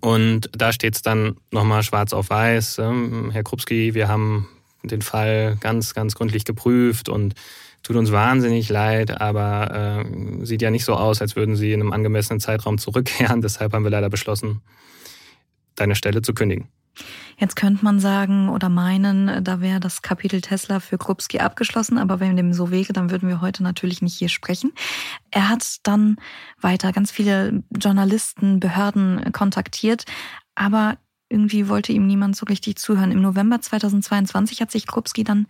[0.00, 2.78] Und da steht es dann nochmal schwarz auf weiß.
[2.78, 4.48] Ähm, Herr Krupski, wir haben
[4.84, 7.34] den Fall ganz, ganz gründlich geprüft und
[7.82, 11.80] tut uns wahnsinnig leid, aber äh, sieht ja nicht so aus, als würden sie in
[11.80, 13.40] einem angemessenen Zeitraum zurückkehren.
[13.42, 14.62] Deshalb haben wir leider beschlossen,
[15.74, 16.68] deine Stelle zu kündigen.
[17.38, 22.18] Jetzt könnte man sagen oder meinen, da wäre das Kapitel Tesla für Krupski abgeschlossen, aber
[22.18, 24.72] wenn dem so wäre, dann würden wir heute natürlich nicht hier sprechen.
[25.30, 26.16] Er hat dann
[26.60, 30.04] weiter ganz viele Journalisten, Behörden kontaktiert,
[30.56, 30.98] aber
[31.28, 33.12] irgendwie wollte ihm niemand so richtig zuhören.
[33.12, 35.46] Im November 2022 hat sich Krupski dann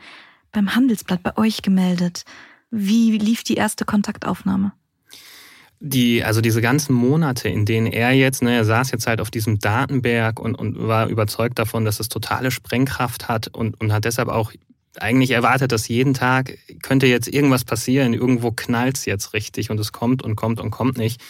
[0.52, 2.24] beim Handelsblatt bei euch gemeldet.
[2.70, 4.72] Wie lief die erste Kontaktaufnahme?
[5.80, 9.30] Die, also diese ganzen Monate, in denen er jetzt, ne, er saß jetzt halt auf
[9.30, 14.04] diesem Datenberg und, und war überzeugt davon, dass es totale Sprengkraft hat und, und hat
[14.04, 14.52] deshalb auch
[14.98, 19.92] eigentlich erwartet, dass jeden Tag könnte jetzt irgendwas passieren, irgendwo knallt's jetzt richtig und es
[19.92, 21.20] kommt und kommt und kommt nicht.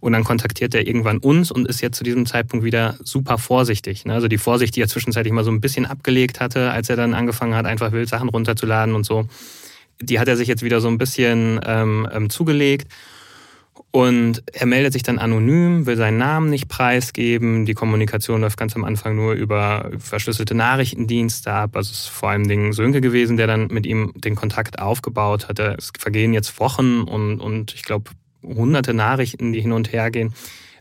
[0.00, 4.04] Und dann kontaktiert er irgendwann uns und ist jetzt zu diesem Zeitpunkt wieder super vorsichtig.
[4.04, 4.14] Ne?
[4.14, 7.14] Also die Vorsicht, die er zwischenzeitlich mal so ein bisschen abgelegt hatte, als er dann
[7.14, 9.28] angefangen hat, einfach wild Sachen runterzuladen und so,
[10.00, 12.88] die hat er sich jetzt wieder so ein bisschen ähm, ähm, zugelegt.
[13.90, 17.64] Und er meldet sich dann anonym, will seinen Namen nicht preisgeben.
[17.64, 21.74] Die Kommunikation läuft ganz am Anfang nur über verschlüsselte Nachrichtendienste ab.
[21.74, 25.48] Also es ist vor allem Dingen Sönke gewesen, der dann mit ihm den Kontakt aufgebaut
[25.48, 25.74] hatte.
[25.78, 28.10] Es vergehen jetzt Wochen und, und ich glaube
[28.42, 30.34] hunderte Nachrichten, die hin und her gehen,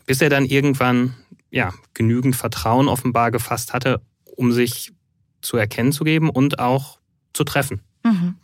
[0.06, 1.16] bis er dann irgendwann
[1.50, 4.02] ja, genügend Vertrauen offenbar gefasst hatte,
[4.36, 4.94] um sich
[5.42, 7.00] zu erkennen zu geben und auch
[7.34, 7.82] zu treffen.
[8.04, 8.36] Mhm.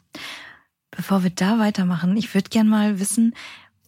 [0.92, 3.34] Bevor wir da weitermachen, ich würde gern mal wissen,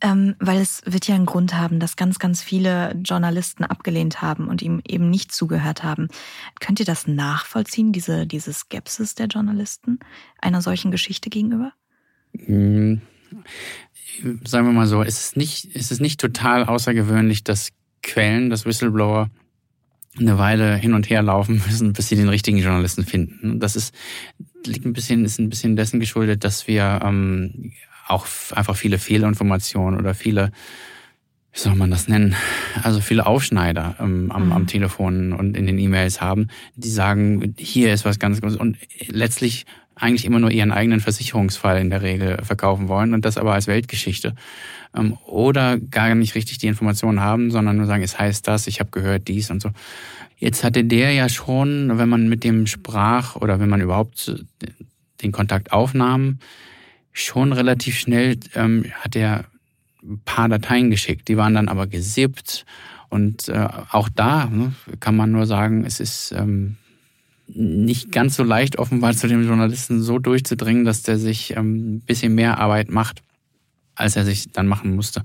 [0.02, 4.48] ähm, weil es wird ja einen Grund haben, dass ganz, ganz viele Journalisten abgelehnt haben
[4.48, 6.10] und ihm eben nicht zugehört haben.
[6.60, 10.00] Könnt ihr das nachvollziehen, diese, diese Skepsis der Journalisten
[10.42, 11.72] einer solchen Geschichte gegenüber?
[12.34, 13.02] Mhm
[14.46, 17.70] sagen wir mal so, es ist nicht, es ist nicht total außergewöhnlich, dass
[18.04, 19.30] Quellen, dass Whistleblower
[20.18, 23.60] eine Weile hin und her laufen müssen, bis sie den richtigen Journalisten finden.
[23.60, 23.94] Das ist
[24.68, 27.74] liegt ein bisschen, ist ein bisschen dessen geschuldet, dass wir ähm,
[28.08, 30.52] auch einfach viele Fehlinformationen oder viele,
[31.54, 32.36] wie soll man das nennen,
[32.84, 34.52] also viele Aufschneider ähm, am, mhm.
[34.52, 38.58] am Telefon und in den E-Mails haben, die sagen, hier ist was ganz Großes.
[38.58, 39.66] Und letztlich
[39.96, 43.68] eigentlich immer nur ihren eigenen Versicherungsfall in der Regel verkaufen wollen und das aber als
[43.68, 44.36] Weltgeschichte.
[44.96, 48.80] Ähm, oder gar nicht richtig die Informationen haben, sondern nur sagen, es heißt das, ich
[48.80, 49.72] habe gehört dies und so.
[50.38, 54.36] Jetzt hatte der ja schon, wenn man mit dem sprach oder wenn man überhaupt
[55.22, 56.40] den Kontakt aufnahm,
[57.14, 59.46] schon relativ schnell ähm, hat er
[60.04, 61.30] ein paar Dateien geschickt.
[61.30, 62.66] Die waren dann aber gesippt
[63.10, 66.76] und äh, auch da ne, kann man nur sagen, es ist ähm,
[67.48, 72.00] nicht ganz so leicht offenbar zu dem Journalisten so durchzudringen, dass der sich ähm, ein
[72.02, 73.22] bisschen mehr Arbeit macht,
[73.96, 75.24] als er sich dann machen musste.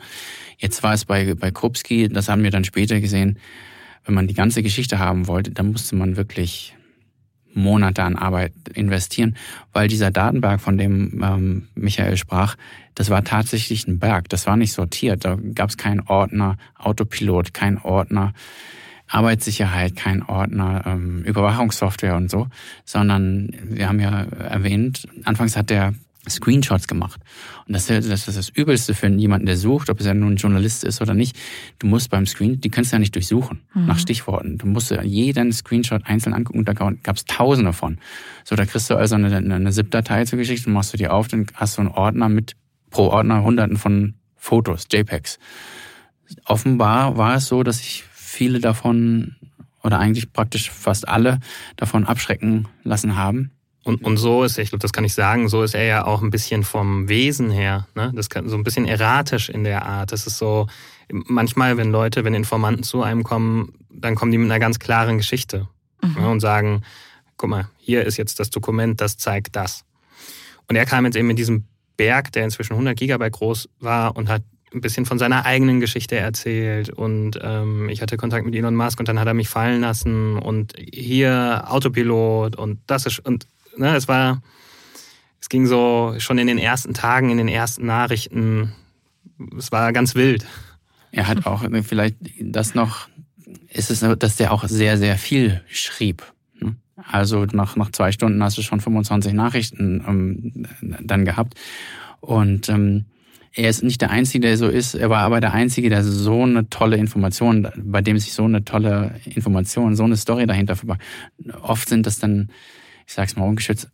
[0.58, 3.38] Jetzt war es bei, bei Krupski, das haben wir dann später gesehen,
[4.04, 6.74] wenn man die ganze Geschichte haben wollte, dann musste man wirklich
[7.52, 9.36] Monate an Arbeit investieren,
[9.72, 12.56] weil dieser Datenberg, von dem ähm, Michael sprach,
[12.94, 14.28] das war tatsächlich ein Berg.
[14.28, 15.24] Das war nicht sortiert.
[15.24, 18.34] Da gab es keinen Ordner Autopilot, kein Ordner
[19.10, 22.46] Arbeitssicherheit, kein Ordner ähm, Überwachungssoftware und so,
[22.84, 25.94] sondern wir haben ja erwähnt, anfangs hat der
[26.28, 27.20] Screenshots gemacht.
[27.66, 30.36] Und das, das ist das Übelste für jemanden, der sucht, ob es ja nun ein
[30.36, 31.36] Journalist ist oder nicht.
[31.78, 33.86] Du musst beim Screen, die kannst du ja nicht durchsuchen mhm.
[33.86, 34.58] nach Stichworten.
[34.58, 36.64] Du musst ja jeden Screenshot einzeln angucken.
[36.64, 37.98] Da gab es tausende von.
[38.44, 41.28] So, da kriegst du also eine, eine ZIP-Datei zur Geschichte und machst du die auf,
[41.28, 42.54] dann hast du einen Ordner mit
[42.90, 45.38] pro Ordner hunderten von Fotos, JPEGs.
[46.44, 48.04] Offenbar war es so, dass sich
[48.40, 49.36] viele davon
[49.82, 51.40] oder eigentlich praktisch fast alle
[51.76, 53.50] davon abschrecken lassen haben
[53.82, 56.22] und, und so ist, ich glaube, das kann ich sagen, so ist er ja auch
[56.22, 57.86] ein bisschen vom Wesen her.
[57.94, 58.12] Ne?
[58.14, 60.12] Das kann so ein bisschen erratisch in der Art.
[60.12, 60.68] Das ist so,
[61.10, 65.18] manchmal, wenn Leute, wenn Informanten zu einem kommen, dann kommen die mit einer ganz klaren
[65.18, 65.68] Geschichte
[66.02, 66.14] mhm.
[66.22, 66.28] ne?
[66.30, 66.82] und sagen,
[67.36, 69.84] guck mal, hier ist jetzt das Dokument, das zeigt das.
[70.66, 71.64] Und er kam jetzt eben mit diesem
[71.96, 74.42] Berg, der inzwischen 100 Gigabyte groß war und hat
[74.72, 79.00] ein bisschen von seiner eigenen Geschichte erzählt und ähm, ich hatte Kontakt mit Elon Musk
[79.00, 83.46] und dann hat er mich fallen lassen und hier Autopilot und das ist und
[83.76, 84.42] ne, es war,
[85.40, 88.72] es ging so schon in den ersten Tagen, in den ersten Nachrichten,
[89.58, 90.46] es war ganz wild.
[91.12, 93.08] Er hat auch vielleicht das noch,
[93.68, 96.22] ist es, dass der auch sehr, sehr viel schrieb.
[96.60, 96.76] Ne?
[97.10, 100.66] Also nach, nach zwei Stunden hast du schon 25 Nachrichten ähm,
[101.02, 101.54] dann gehabt.
[102.20, 103.06] Und ähm,
[103.52, 104.94] er ist nicht der Einzige, der so ist.
[104.94, 108.64] Er war aber der Einzige, der so eine tolle Information, bei dem sich so eine
[108.64, 111.02] tolle Information, so eine Story dahinter verbirgt.
[111.62, 112.50] Oft sind das dann
[113.10, 113.90] ich sag's mal ungeschützt,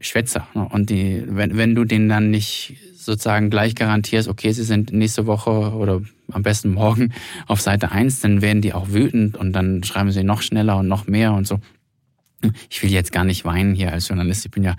[0.00, 0.46] Schwätzer.
[0.54, 0.68] Ne?
[0.70, 5.26] Und die, wenn, wenn du denen dann nicht sozusagen gleich garantierst, okay, sie sind nächste
[5.26, 6.00] Woche oder
[6.30, 7.12] am besten morgen
[7.48, 10.86] auf Seite eins, dann werden die auch wütend und dann schreiben sie noch schneller und
[10.86, 11.58] noch mehr und so.
[12.70, 14.44] Ich will jetzt gar nicht weinen hier als Journalist.
[14.44, 14.76] Ich bin ja,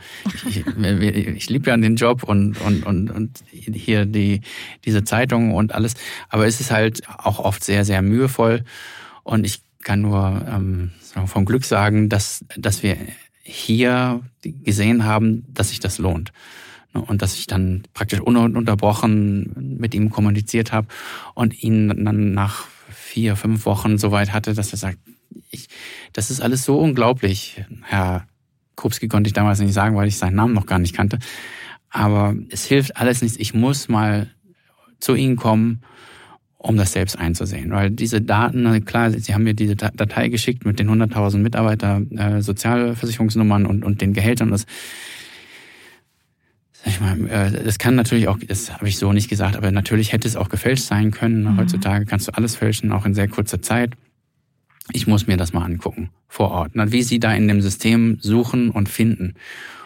[0.48, 4.42] ich, ich, ich liebe ja den Job und, und, und, und hier die,
[4.86, 5.94] diese Zeitung und alles.
[6.30, 8.64] Aber es ist halt auch oft sehr, sehr mühevoll.
[9.24, 10.92] Und ich kann nur ähm,
[11.26, 12.98] vom Glück sagen, dass, dass wir
[13.44, 16.32] hier gesehen haben, dass sich das lohnt.
[16.94, 20.88] Ne, und dass ich dann praktisch ununterbrochen mit ihm kommuniziert habe
[21.36, 24.98] und ihn dann nach vier, fünf Wochen so weit hatte, dass er sagt,
[25.50, 25.68] ich,
[26.14, 27.64] das ist alles so unglaublich.
[27.84, 28.28] Herr
[28.76, 31.20] Krupski konnte ich damals nicht sagen, weil ich seinen Namen noch gar nicht kannte.
[31.90, 33.38] Aber es hilft alles nichts.
[33.38, 34.30] Ich muss mal
[35.00, 35.84] zu Ihnen kommen
[36.64, 37.72] um das selbst einzusehen.
[37.72, 42.42] Weil diese Daten, klar, Sie haben mir diese Datei geschickt mit den 100.000 Mitarbeiter äh,
[42.42, 44.52] Sozialversicherungsnummern und, und den Gehältern.
[44.52, 44.66] Das,
[46.86, 50.14] ich meine, äh, das kann natürlich auch, das habe ich so nicht gesagt, aber natürlich
[50.14, 51.44] hätte es auch gefälscht sein können.
[51.44, 51.58] Mhm.
[51.58, 53.96] Heutzutage kannst du alles fälschen, auch in sehr kurzer Zeit.
[54.92, 58.72] Ich muss mir das mal angucken vor Ort, wie sie da in dem System suchen
[58.72, 59.36] und finden.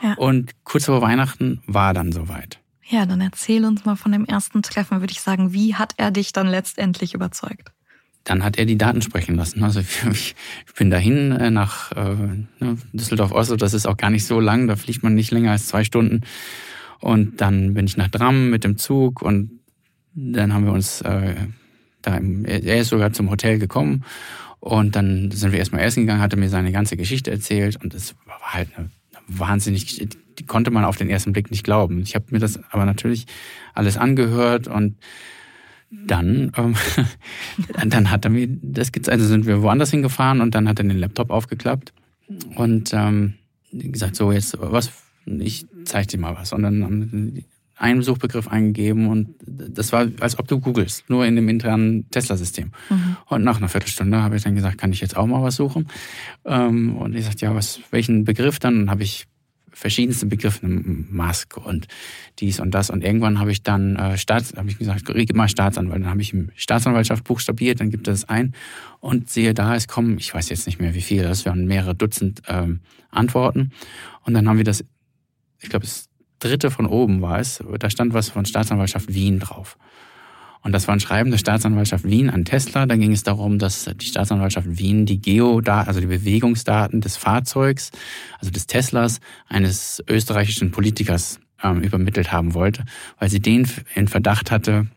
[0.01, 0.13] Ja.
[0.13, 2.59] Und kurz vor Weihnachten war dann soweit.
[2.87, 5.53] Ja, dann erzähl uns mal von dem ersten Treffen, würde ich sagen.
[5.53, 7.71] Wie hat er dich dann letztendlich überzeugt?
[8.23, 9.63] Dann hat er die Daten sprechen lassen.
[9.63, 10.35] Also ich,
[10.77, 12.15] bin dahin äh, nach äh,
[12.59, 15.67] ne, Düsseldorf-Oslo, das ist auch gar nicht so lang, da fliegt man nicht länger als
[15.67, 16.21] zwei Stunden.
[16.99, 19.59] Und dann bin ich nach Dram mit dem Zug und
[20.13, 21.35] dann haben wir uns äh,
[22.01, 24.05] da, im, er ist sogar zum Hotel gekommen
[24.59, 27.93] und dann sind wir erstmal essen gegangen, hat er mir seine ganze Geschichte erzählt und
[27.93, 28.89] es war halt eine
[29.27, 32.01] wahnsinnig die konnte man auf den ersten Blick nicht glauben.
[32.01, 33.25] Ich habe mir das aber natürlich
[33.73, 34.97] alles angehört und
[35.91, 36.75] dann, ähm,
[37.85, 39.13] dann hat er mir das gezeigt.
[39.13, 41.93] Also sind wir woanders hingefahren und dann hat er den Laptop aufgeklappt
[42.55, 43.35] und ähm,
[43.71, 44.91] gesagt, so jetzt was,
[45.25, 46.53] ich zeige dir mal was.
[46.53, 47.43] Und dann
[47.77, 52.71] einen Suchbegriff eingegeben und das war, als ob du googelst, nur in dem internen Tesla-System.
[52.89, 53.17] Mhm.
[53.27, 55.87] Und nach einer Viertelstunde habe ich dann gesagt, kann ich jetzt auch mal was suchen?
[56.45, 58.81] Ähm, und ich sagte, ja, was, welchen Begriff dann?
[58.81, 59.25] Und habe ich
[59.71, 61.87] verschiedenste Begriffe, Musk und
[62.39, 62.89] dies und das.
[62.89, 66.01] Und irgendwann habe ich dann äh, Staats, habe ich gesagt, gib mal Staatsanwalt.
[66.01, 68.53] Dann habe ich im Staatsanwaltschaft buchstabiert, dann gibt es ein
[69.01, 71.93] und sehe da, es kommen, ich weiß jetzt nicht mehr wie viele, das waren mehrere
[71.93, 72.79] Dutzend ähm,
[73.11, 73.71] Antworten.
[74.23, 74.85] Und dann haben wir das
[75.65, 76.07] ich glaube, das
[76.45, 79.77] dritte von oben war es, da stand was von Staatsanwaltschaft Wien drauf.
[80.61, 82.87] Und das war ein Schreiben der Staatsanwaltschaft Wien an Tesla.
[82.87, 87.91] Da ging es darum, dass die Staatsanwaltschaft Wien die Geodaten, also die Bewegungsdaten des Fahrzeugs,
[88.39, 92.83] also des Teslas, eines österreichischen Politikers ähm, übermittelt haben wollte,
[93.19, 94.87] weil sie den in Verdacht hatte,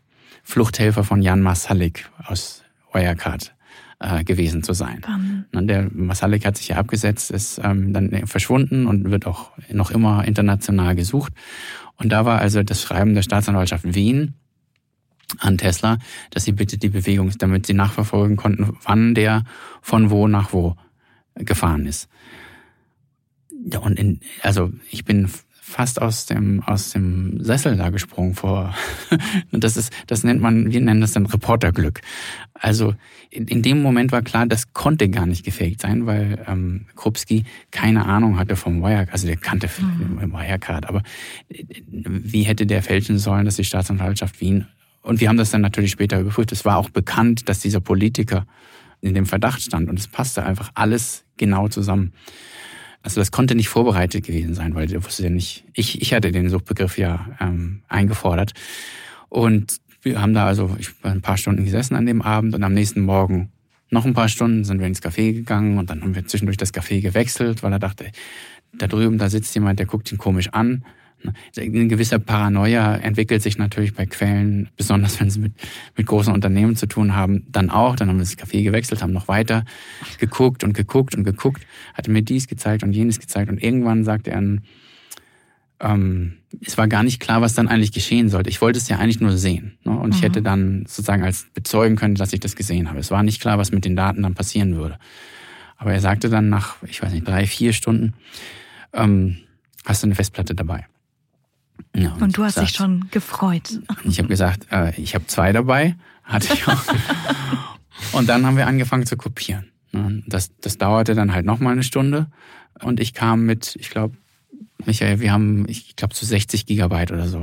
[0.43, 3.53] Fluchthelfer von Jan Masalik aus Wirecard
[3.99, 5.01] äh, gewesen zu sein.
[5.51, 5.67] Dann.
[5.67, 10.25] Der Masalik hat sich ja abgesetzt, ist ähm, dann verschwunden und wird auch noch immer
[10.25, 11.33] international gesucht.
[11.97, 14.35] Und da war also das Schreiben der Staatsanwaltschaft Wien
[15.37, 15.99] an Tesla,
[16.31, 19.43] dass sie bitte die Bewegung, damit sie nachverfolgen konnten, wann der
[19.81, 20.75] von wo nach wo
[21.35, 22.09] gefahren ist.
[23.65, 25.29] Ja, und in, also ich bin
[25.69, 28.73] fast aus dem aus dem Sessel da gesprungen vor.
[29.51, 32.01] das ist das nennt man wir nennen das dann Reporterglück.
[32.53, 32.95] Also
[33.29, 37.45] in, in dem Moment war klar, das konnte gar nicht gefaked sein, weil ähm, Krupski
[37.69, 40.33] keine Ahnung hatte vom Wirecard, also der kannte mhm.
[40.33, 41.03] Wirecard, aber
[41.47, 44.65] wie hätte der fälschen sollen, dass die Staatsanwaltschaft Wien
[45.01, 46.51] und wir haben das dann natürlich später überprüft.
[46.51, 48.45] Es war auch bekannt, dass dieser Politiker
[49.01, 52.11] in dem Verdacht stand und es passte einfach alles genau zusammen.
[53.01, 56.31] Also das konnte nicht vorbereitet gewesen sein, weil der wusste ja nicht, ich, ich hatte
[56.31, 58.53] den Suchbegriff ja ähm, eingefordert.
[59.29, 62.63] Und wir haben da also ich war ein paar Stunden gesessen an dem Abend und
[62.63, 63.51] am nächsten Morgen
[63.89, 66.73] noch ein paar Stunden sind wir ins Café gegangen und dann haben wir zwischendurch das
[66.73, 68.11] Café gewechselt, weil er dachte,
[68.73, 70.85] da drüben, da sitzt jemand, der guckt ihn komisch an.
[71.57, 75.53] Ein gewisser Paranoia entwickelt sich natürlich bei Quellen, besonders wenn sie mit,
[75.97, 77.95] mit großen Unternehmen zu tun haben, dann auch.
[77.95, 79.65] Dann haben wir das Café gewechselt, haben noch weiter
[80.19, 84.31] geguckt und geguckt und geguckt, hatte mir dies gezeigt und jenes gezeigt und irgendwann sagte
[84.31, 84.41] er,
[85.81, 86.33] ähm,
[86.65, 88.49] es war gar nicht klar, was dann eigentlich geschehen sollte.
[88.49, 89.77] Ich wollte es ja eigentlich nur sehen.
[89.83, 89.91] Ne?
[89.91, 90.15] Und mhm.
[90.15, 92.99] ich hätte dann sozusagen als bezeugen können, dass ich das gesehen habe.
[92.99, 94.97] Es war nicht klar, was mit den Daten dann passieren würde.
[95.77, 98.13] Aber er sagte dann nach, ich weiß nicht, drei, vier Stunden,
[98.93, 99.37] ähm,
[99.85, 100.85] hast du eine Festplatte dabei?
[101.95, 103.79] Ja, und, und du hast gesagt, dich schon gefreut.
[104.03, 106.81] Ich habe gesagt, äh, ich habe zwei dabei, hatte ich auch.
[108.13, 109.71] und dann haben wir angefangen zu kopieren.
[110.27, 112.27] Das, das dauerte dann halt nochmal eine Stunde
[112.81, 114.15] und ich kam mit, ich glaube,
[114.85, 117.39] Michael, wir haben, ich glaube, zu 60 Gigabyte oder so.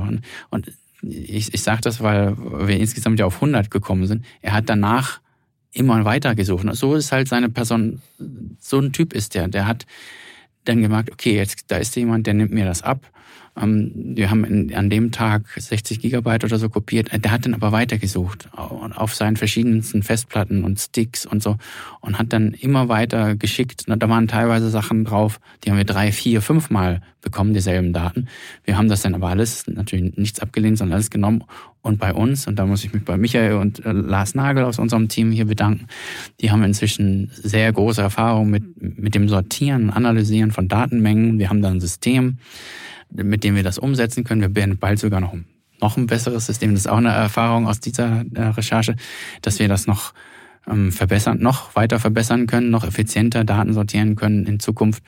[0.49, 0.71] Und
[1.01, 4.25] ich, ich sage das, weil wir insgesamt ja auf 100 gekommen sind.
[4.41, 5.19] Er hat danach
[5.71, 6.65] immer weiter gesucht.
[6.65, 8.01] Und so ist halt seine Person,
[8.59, 9.47] so ein Typ ist der.
[9.47, 9.85] Der hat
[10.65, 13.11] dann gemerkt, okay, jetzt da ist jemand, der nimmt mir das ab
[13.59, 17.09] wir haben an dem Tag 60 Gigabyte oder so kopiert.
[17.11, 21.57] Der hat dann aber weitergesucht auf seinen verschiedensten Festplatten und Sticks und so
[22.01, 23.85] und hat dann immer weiter geschickt.
[23.87, 28.27] Da waren teilweise Sachen drauf, die haben wir drei, vier, fünf Mal bekommen, dieselben Daten.
[28.63, 31.43] Wir haben das dann aber alles, natürlich nichts abgelehnt, sondern alles genommen
[31.87, 34.77] und bei uns, und da muss ich mich bei Michael und äh, Lars Nagel aus
[34.77, 35.87] unserem Team hier bedanken,
[36.41, 41.39] die haben inzwischen sehr große Erfahrung mit, mit dem Sortieren, Analysieren von Datenmengen.
[41.39, 42.39] Wir haben da ein System,
[43.11, 44.41] mit dem wir das umsetzen können.
[44.41, 45.35] Wir werden bald sogar noch,
[45.81, 46.71] noch ein besseres System.
[46.71, 48.95] Das ist auch eine Erfahrung aus dieser äh, Recherche,
[49.41, 50.13] dass wir das noch
[50.67, 55.03] ähm, verbessern, noch weiter verbessern können, noch effizienter Daten sortieren können in Zukunft.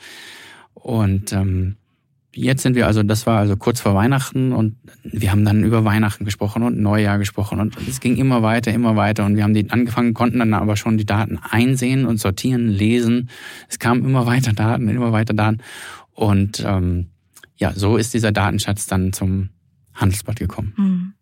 [0.73, 1.75] Und ähm,
[2.33, 5.83] jetzt sind wir also, das war also kurz vor Weihnachten und wir haben dann über
[5.83, 9.53] Weihnachten gesprochen und Neujahr gesprochen und es ging immer weiter, immer weiter und wir haben
[9.53, 13.29] die angefangen, konnten dann aber schon die Daten einsehen und sortieren, lesen.
[13.67, 15.57] Es kamen immer weiter Daten, immer weiter Daten
[16.13, 17.07] und ähm,
[17.59, 19.49] ja, so ist dieser Datenschatz dann zum
[19.93, 20.73] Handelsblatt gekommen.
[20.77, 21.13] Hm.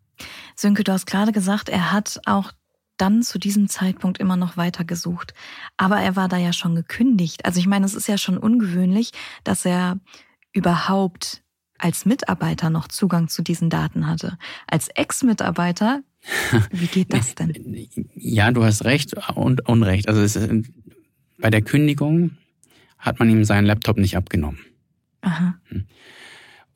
[0.55, 2.51] Sönke, du hast gerade gesagt, er hat auch
[2.97, 5.33] dann zu diesem Zeitpunkt immer noch weiter gesucht.
[5.77, 7.45] Aber er war da ja schon gekündigt.
[7.45, 9.11] Also ich meine, es ist ja schon ungewöhnlich,
[9.43, 9.99] dass er
[10.53, 11.43] überhaupt
[11.77, 14.38] als Mitarbeiter noch Zugang zu diesen Daten hatte.
[14.65, 16.01] Als Ex-Mitarbeiter,
[16.71, 17.53] wie geht das denn?
[18.15, 20.07] Ja, du hast recht und Unrecht.
[20.07, 20.39] Also ist,
[21.38, 22.31] bei der Kündigung
[22.97, 24.59] hat man ihm seinen Laptop nicht abgenommen.
[25.21, 25.59] Aha.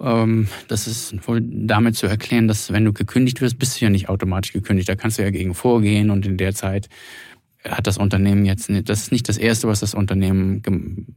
[0.02, 0.08] Hm.
[0.08, 3.92] Ähm, das ist wohl damit zu erklären, dass wenn du gekündigt wirst, bist du ja
[3.92, 4.90] nicht automatisch gekündigt.
[4.90, 6.90] Da kannst du ja gegen vorgehen und in der Zeit
[7.68, 10.64] hat das Unternehmen jetzt nicht, das ist nicht das erste, was das Unternehmen,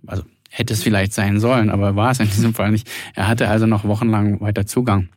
[0.07, 2.89] also hätte es vielleicht sein sollen, aber war es in diesem Fall nicht.
[3.15, 5.09] Er hatte also noch wochenlang weiter Zugang.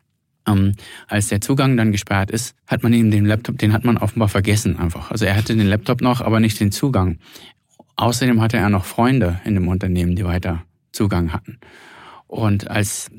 [0.48, 0.74] Ähm,
[1.08, 4.30] als der Zugang dann gesperrt ist, hat man ihm den Laptop, den hat man offenbar
[4.30, 5.12] vergessen einfach.
[5.12, 7.18] Also er hatte den Laptop noch, aber nicht den Zugang.
[7.98, 10.64] Außerdem hatte er noch Freunde in dem Unternehmen, die weiter
[10.94, 11.60] Zugang hatten.
[12.28, 13.10] Und als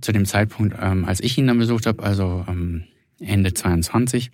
[0.00, 2.84] zu dem Zeitpunkt, ähm, als ich ihn dann besucht habe, also ähm,
[3.18, 4.30] Ende 22,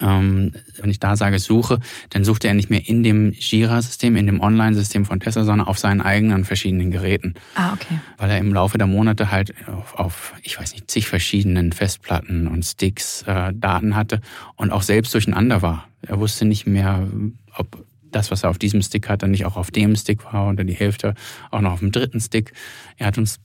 [0.00, 1.80] ähm, wenn ich da sage Suche,
[2.10, 5.78] dann suchte er nicht mehr in dem Jira-System, in dem Online-System von Tesla, sondern auf
[5.78, 7.34] seinen eigenen verschiedenen Geräten.
[7.56, 7.98] Ah, okay.
[8.18, 12.46] Weil er im Laufe der Monate halt auf, auf ich weiß nicht, zig verschiedenen Festplatten
[12.46, 14.20] und Sticks äh, Daten hatte
[14.54, 15.88] und auch selbst durcheinander war.
[16.02, 17.08] Er wusste nicht mehr,
[17.56, 20.48] ob das, was er auf diesem Stick hat, dann nicht auch auf dem Stick war
[20.48, 21.14] oder die Hälfte
[21.50, 22.52] auch noch auf dem dritten Stick.
[22.96, 23.40] Er hat uns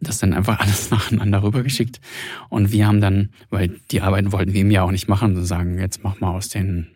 [0.00, 2.00] das dann einfach alles nacheinander rübergeschickt.
[2.48, 5.42] Und wir haben dann, weil die Arbeiten wollten wir ihm ja auch nicht machen, so
[5.42, 6.88] sagen, jetzt mach mal aus den,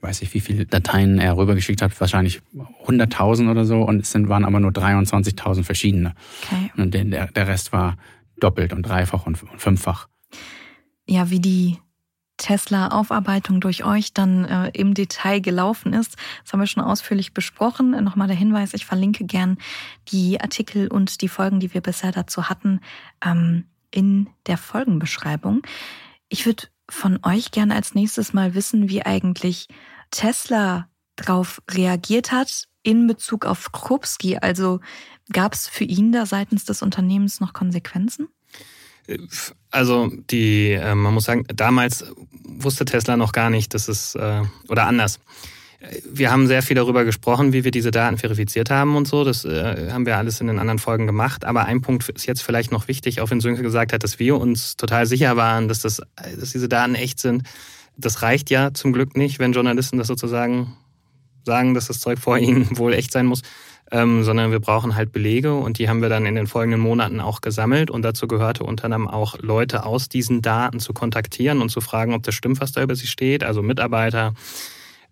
[0.00, 2.40] weiß ich, wie viele Dateien er rübergeschickt hat, wahrscheinlich
[2.86, 3.82] 100.000 oder so.
[3.82, 6.14] Und es sind, waren aber nur 23.000 verschiedene.
[6.44, 6.70] Okay.
[6.76, 7.96] Und der, der Rest war
[8.38, 10.08] doppelt und dreifach und, und fünffach.
[11.08, 11.78] Ja, wie die
[12.36, 16.16] Tesla-Aufarbeitung durch euch dann äh, im Detail gelaufen ist.
[16.42, 17.90] Das haben wir schon ausführlich besprochen.
[18.04, 19.58] Nochmal der Hinweis, ich verlinke gern
[20.08, 22.80] die Artikel und die Folgen, die wir bisher dazu hatten,
[23.24, 25.62] ähm, in der Folgenbeschreibung.
[26.28, 29.68] Ich würde von euch gerne als nächstes mal wissen, wie eigentlich
[30.10, 34.38] Tesla darauf reagiert hat in Bezug auf Krupski.
[34.38, 34.80] Also
[35.32, 38.28] gab es für ihn da seitens des Unternehmens noch Konsequenzen?
[39.70, 42.04] Also die, äh, man muss sagen, damals
[42.44, 45.20] wusste Tesla noch gar nicht, dass es, äh, oder anders.
[46.10, 49.24] Wir haben sehr viel darüber gesprochen, wie wir diese Daten verifiziert haben und so.
[49.24, 51.44] Das äh, haben wir alles in den anderen Folgen gemacht.
[51.44, 54.38] Aber ein Punkt ist jetzt vielleicht noch wichtig, auch wenn Sönke gesagt hat, dass wir
[54.38, 57.42] uns total sicher waren, dass, das, dass diese Daten echt sind.
[57.96, 60.76] Das reicht ja zum Glück nicht, wenn Journalisten das sozusagen
[61.44, 63.42] sagen, dass das Zeug vor ihnen wohl echt sein muss
[63.92, 67.20] ähm, sondern wir brauchen halt Belege und die haben wir dann in den folgenden Monaten
[67.20, 71.70] auch gesammelt und dazu gehörte unter anderem auch Leute aus diesen Daten zu kontaktieren und
[71.70, 74.34] zu fragen, ob das stimmt, was da über sie steht, also Mitarbeiter,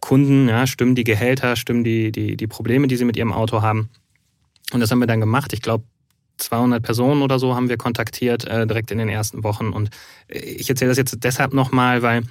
[0.00, 3.62] Kunden, ja, stimmen die Gehälter, stimmen die, die, die Probleme, die sie mit ihrem Auto
[3.62, 3.88] haben.
[4.72, 5.52] Und das haben wir dann gemacht.
[5.52, 5.84] Ich glaube,
[6.38, 9.68] 200 Personen oder so haben wir kontaktiert äh, direkt in den ersten Wochen.
[9.68, 9.90] Und
[10.28, 12.22] äh, ich erzähle das jetzt deshalb nochmal, weil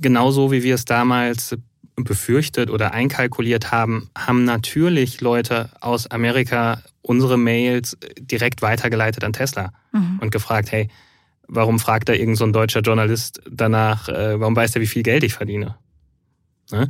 [0.00, 1.56] genauso wie wir es damals
[2.04, 9.72] befürchtet oder einkalkuliert haben, haben natürlich Leute aus Amerika unsere Mails direkt weitergeleitet an Tesla
[9.92, 10.18] mhm.
[10.20, 10.88] und gefragt, hey,
[11.48, 15.24] warum fragt da irgendein so deutscher Journalist danach, äh, warum weiß er, wie viel Geld
[15.24, 15.76] ich verdiene?
[16.70, 16.88] Ne?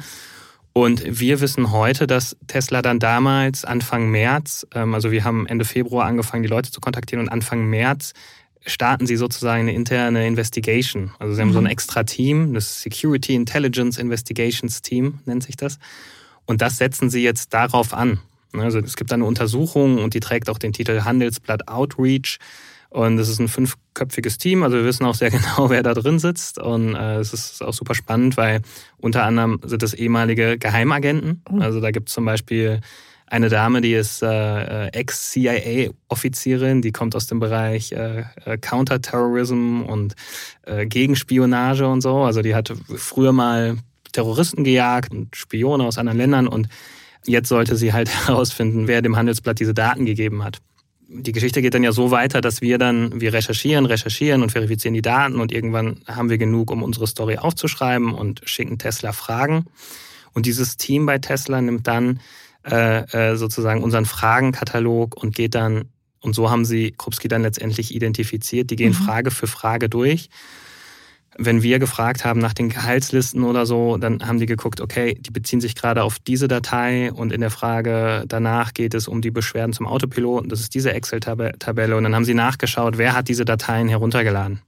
[0.72, 5.64] Und wir wissen heute, dass Tesla dann damals Anfang März, ähm, also wir haben Ende
[5.64, 8.12] Februar angefangen, die Leute zu kontaktieren und Anfang März
[8.66, 11.12] starten sie sozusagen eine interne Investigation.
[11.18, 11.70] Also sie haben so ein mhm.
[11.70, 15.78] extra Team, das Security Intelligence Investigations Team nennt sich das.
[16.44, 18.20] Und das setzen sie jetzt darauf an.
[18.52, 22.38] Also es gibt eine Untersuchung und die trägt auch den Titel Handelsblatt Outreach.
[22.88, 26.18] Und es ist ein fünfköpfiges Team, also wir wissen auch sehr genau, wer da drin
[26.18, 26.58] sitzt.
[26.58, 28.62] Und äh, es ist auch super spannend, weil
[28.98, 31.42] unter anderem sind es ehemalige Geheimagenten.
[31.50, 31.58] Oh.
[31.58, 32.80] Also da gibt es zum Beispiel
[33.28, 39.82] eine Dame, die ist äh, äh Ex-CIA-Offizierin, die kommt aus dem Bereich äh, äh, Counterterrorism
[39.82, 40.14] und
[40.64, 42.18] äh, Gegenspionage und so.
[42.18, 43.76] Also die hat früher mal
[44.12, 46.68] Terroristen gejagt und Spione aus anderen Ländern und
[47.26, 50.58] jetzt sollte sie halt herausfinden, wer dem Handelsblatt diese Daten gegeben hat.
[51.08, 54.94] Die Geschichte geht dann ja so weiter, dass wir dann, wir recherchieren, recherchieren und verifizieren
[54.94, 59.66] die Daten und irgendwann haben wir genug, um unsere Story aufzuschreiben und schicken Tesla Fragen.
[60.32, 62.20] Und dieses Team bei Tesla nimmt dann
[62.68, 65.90] äh, äh, sozusagen unseren Fragenkatalog und geht dann,
[66.20, 69.04] und so haben sie Krupski dann letztendlich identifiziert, die gehen mhm.
[69.04, 70.28] Frage für Frage durch.
[71.38, 75.30] Wenn wir gefragt haben nach den Gehaltslisten oder so, dann haben die geguckt, okay, die
[75.30, 79.30] beziehen sich gerade auf diese Datei und in der Frage danach geht es um die
[79.30, 80.48] Beschwerden zum Autopiloten.
[80.48, 81.96] Das ist diese Excel-Tabelle.
[81.96, 84.62] Und dann haben sie nachgeschaut, wer hat diese Dateien heruntergeladen.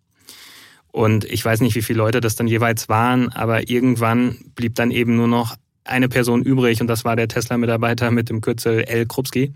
[0.92, 4.90] Und ich weiß nicht, wie viele Leute das dann jeweils waren, aber irgendwann blieb dann
[4.90, 9.06] eben nur noch eine Person übrig und das war der Tesla-Mitarbeiter mit dem Kürzel L.
[9.06, 9.54] Krupski.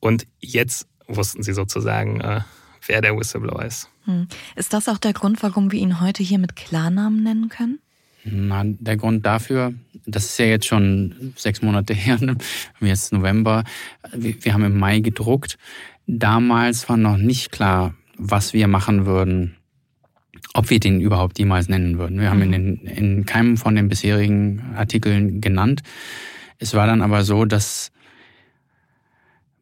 [0.00, 2.40] Und jetzt wussten sie sozusagen, äh,
[2.86, 3.88] wer der Whistleblower ist.
[4.04, 4.28] Hm.
[4.56, 7.78] Ist das auch der Grund, warum wir ihn heute hier mit Klarnamen nennen können?
[8.24, 9.74] Na, der Grund dafür,
[10.06, 12.36] das ist ja jetzt schon sechs Monate her, ne?
[12.80, 13.64] jetzt November.
[14.12, 15.58] Wir, wir haben im Mai gedruckt.
[16.06, 19.56] Damals war noch nicht klar, was wir machen würden
[20.54, 22.20] ob wir den überhaupt jemals nennen würden.
[22.20, 25.82] Wir haben ihn in, in keinem von den bisherigen Artikeln genannt.
[26.58, 27.90] Es war dann aber so, dass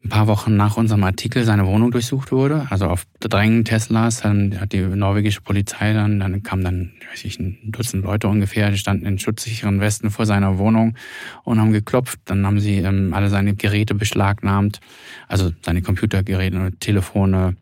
[0.03, 4.59] ein paar Wochen nach unserem Artikel seine Wohnung durchsucht wurde, also auf Drängen Teslas, dann
[4.59, 8.77] hat die norwegische Polizei dann, dann kam dann, weiß ich, ein Dutzend Leute ungefähr, die
[8.77, 10.95] standen in schutzsicheren Westen vor seiner Wohnung
[11.43, 12.19] und haben geklopft.
[12.25, 14.81] Dann haben sie ähm, alle seine Geräte beschlagnahmt,
[15.29, 17.55] also seine Computergeräte, Telefone,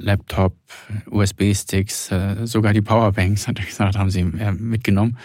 [0.00, 0.56] Laptop,
[1.10, 5.18] USB-Sticks, äh, sogar die Powerbanks, hat er gesagt, haben sie äh, mitgenommen.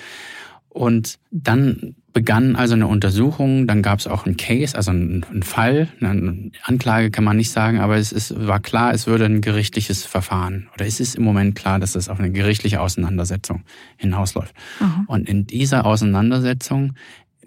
[0.70, 5.90] Und dann begann also eine Untersuchung, dann gab es auch einen Case, also einen, Fall,
[6.02, 10.06] eine Anklage kann man nicht sagen, aber es ist, war klar, es würde ein gerichtliches
[10.06, 13.64] Verfahren oder es ist im Moment klar, dass es auf eine gerichtliche Auseinandersetzung
[13.98, 14.54] hinausläuft.
[14.80, 15.04] Mhm.
[15.08, 16.96] Und in dieser Auseinandersetzung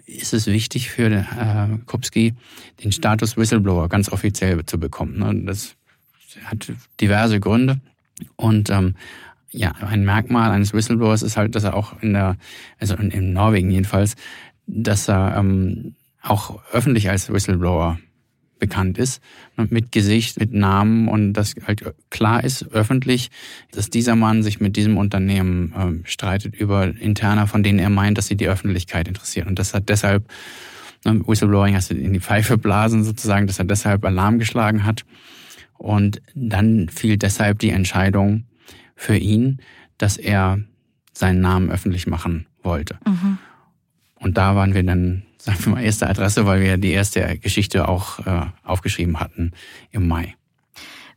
[0.05, 1.25] ist es wichtig für äh,
[1.85, 2.33] Kupski,
[2.83, 5.19] den Status Whistleblower ganz offiziell zu bekommen.
[5.19, 5.45] Ne?
[5.45, 5.75] Das
[6.45, 7.79] hat diverse Gründe.
[8.35, 8.95] Und ähm,
[9.51, 12.37] ja, ein Merkmal eines Whistleblowers ist halt, dass er auch in der,
[12.79, 14.15] also in, in Norwegen jedenfalls,
[14.67, 17.99] dass er ähm, auch öffentlich als Whistleblower
[18.59, 19.21] bekannt ist,
[19.55, 23.31] mit Gesicht, mit Namen und das halt klar ist öffentlich,
[23.71, 28.17] dass dieser Mann sich mit diesem Unternehmen ähm, streitet über Interna, von denen er meint,
[28.17, 29.47] dass sie die Öffentlichkeit interessieren.
[29.47, 30.29] Und das hat deshalb,
[31.05, 35.05] ne, Whistleblowing hast du in die Pfeife blasen sozusagen, dass er deshalb Alarm geschlagen hat.
[35.79, 38.43] Und dann fiel deshalb die Entscheidung
[38.95, 39.59] für ihn,
[39.97, 40.59] dass er
[41.13, 42.99] seinen Namen öffentlich machen wollte.
[43.07, 43.37] Mhm.
[44.15, 47.87] Und da waren wir dann sagen wir mal, erste Adresse, weil wir die erste Geschichte
[47.87, 49.51] auch äh, aufgeschrieben hatten
[49.91, 50.35] im Mai.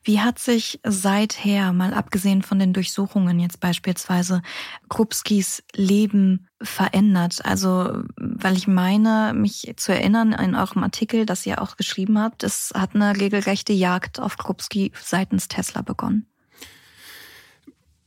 [0.04, 4.42] Wie hat sich seither, mal abgesehen von den Durchsuchungen jetzt beispielsweise,
[4.88, 7.44] Krupskis Leben verändert?
[7.44, 12.42] Also, weil ich meine, mich zu erinnern in eurem Artikel, das ihr auch geschrieben habt,
[12.42, 16.31] es hat eine regelrechte Jagd auf Krupski seitens Tesla begonnen.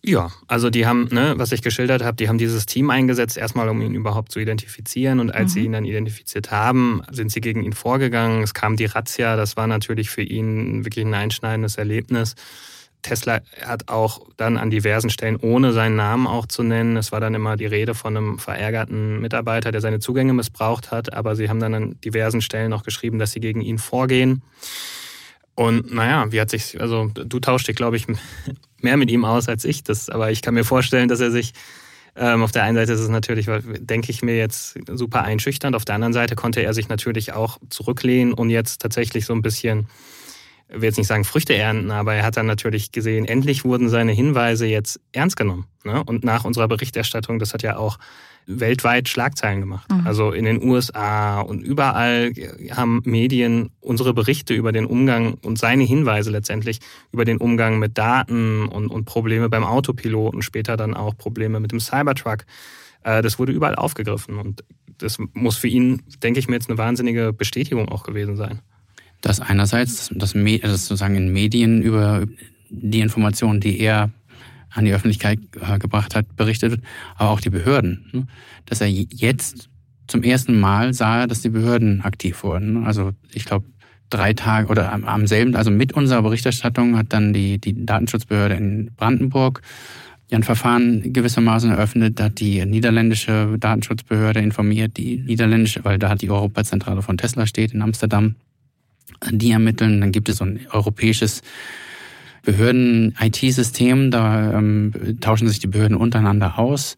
[0.08, 3.70] Ja, also die haben, ne, was ich geschildert habe, die haben dieses Team eingesetzt, erstmal
[3.70, 5.20] um ihn überhaupt zu identifizieren.
[5.20, 5.54] Und als mhm.
[5.54, 8.44] sie ihn dann identifiziert haben, sind sie gegen ihn vorgegangen.
[8.44, 12.36] Es kam die Razzia, das war natürlich für ihn wirklich ein einschneidendes Erlebnis.
[13.02, 17.20] Tesla hat auch dann an diversen Stellen, ohne seinen Namen auch zu nennen, es war
[17.20, 21.50] dann immer die Rede von einem verärgerten Mitarbeiter, der seine Zugänge missbraucht hat, aber sie
[21.50, 24.42] haben dann an diversen Stellen auch geschrieben, dass sie gegen ihn vorgehen.
[25.56, 28.08] Und naja, wie hat sich, also du tauschst dich, glaube ich,
[28.82, 31.54] mehr mit ihm aus als ich das, aber ich kann mir vorstellen, dass er sich
[32.18, 33.48] ähm, auf der einen Seite ist es natürlich,
[33.80, 35.76] denke ich mir jetzt super einschüchternd.
[35.76, 39.42] Auf der anderen Seite konnte er sich natürlich auch zurücklehnen und jetzt tatsächlich so ein
[39.42, 39.88] bisschen,
[40.70, 43.90] ich will jetzt nicht sagen Früchte ernten, aber er hat dann natürlich gesehen, endlich wurden
[43.90, 45.66] seine Hinweise jetzt ernst genommen.
[45.84, 46.04] Ne?
[46.04, 47.98] Und nach unserer Berichterstattung, das hat ja auch
[48.48, 49.92] weltweit Schlagzeilen gemacht.
[49.92, 50.06] Mhm.
[50.06, 52.32] Also in den USA und überall
[52.72, 56.80] haben Medien unsere Berichte über den Umgang und seine Hinweise letztendlich
[57.12, 61.72] über den Umgang mit Daten und, und Probleme beim Autopiloten, später dann auch Probleme mit
[61.72, 62.46] dem Cybertruck.
[63.04, 64.64] Äh, das wurde überall aufgegriffen und
[64.98, 68.62] das muss für ihn, denke ich mir, jetzt eine wahnsinnige Bestätigung auch gewesen sein.
[69.22, 72.26] Das einerseits, das, das, das sozusagen in Medien über
[72.70, 74.12] die Informationen, die er
[74.72, 76.82] an die Öffentlichkeit äh, gebracht hat, berichtet wird,
[77.16, 78.06] aber auch die Behörden.
[78.12, 78.28] Ne?
[78.66, 79.70] Dass er jetzt
[80.08, 82.82] zum ersten Mal sah, dass die Behörden aktiv wurden.
[82.82, 82.86] Ne?
[82.86, 83.66] Also ich glaube,
[84.10, 88.92] drei Tage oder am, selben, also mit unserer Berichterstattung hat dann die, die Datenschutzbehörde in
[88.96, 89.62] Brandenburg
[90.32, 96.30] ein Verfahren gewissermaßen eröffnet, hat die niederländische Datenschutzbehörde informiert, die niederländische, weil da hat die
[96.30, 98.36] Europazentrale von Tesla steht in Amsterdam,
[99.32, 100.02] die ermitteln.
[100.02, 101.42] Dann gibt es so ein europäisches
[102.44, 106.96] Behörden-IT-System, da ähm, tauschen sich die Behörden untereinander aus.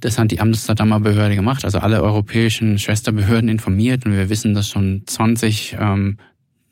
[0.00, 4.68] Das hat die Amsterdamer Behörde gemacht, also alle europäischen Schwesterbehörden informiert und wir wissen, dass
[4.68, 6.18] schon 20 ähm,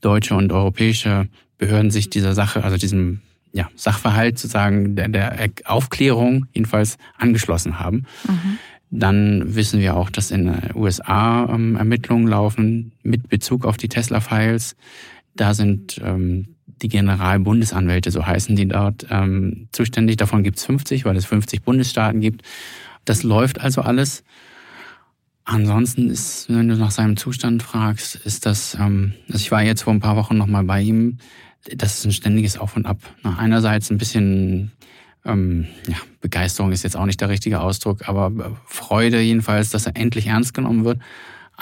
[0.00, 1.28] deutsche und europäische
[1.58, 3.20] Behörden sich dieser Sache, also diesem
[3.52, 8.04] ja, Sachverhalt sozusagen der, der Aufklärung jedenfalls angeschlossen haben.
[8.26, 8.58] Mhm.
[8.90, 13.88] Dann wissen wir auch, dass in den USA ähm, Ermittlungen laufen mit Bezug auf die
[13.88, 14.74] Tesla-Files.
[15.34, 20.16] Da sind ähm, die Generalbundesanwälte, so heißen die dort, ähm, zuständig.
[20.16, 22.42] Davon gibt es 50, weil es 50 Bundesstaaten gibt.
[23.04, 24.24] Das läuft also alles.
[25.44, 29.82] Ansonsten ist, wenn du nach seinem Zustand fragst, ist das, ähm, also ich war jetzt
[29.82, 31.18] vor ein paar Wochen nochmal bei ihm,
[31.76, 32.98] das ist ein ständiges Auf und Ab.
[33.22, 34.72] Einerseits ein bisschen
[35.24, 39.96] ähm, ja, Begeisterung ist jetzt auch nicht der richtige Ausdruck, aber Freude jedenfalls, dass er
[39.96, 40.98] endlich ernst genommen wird.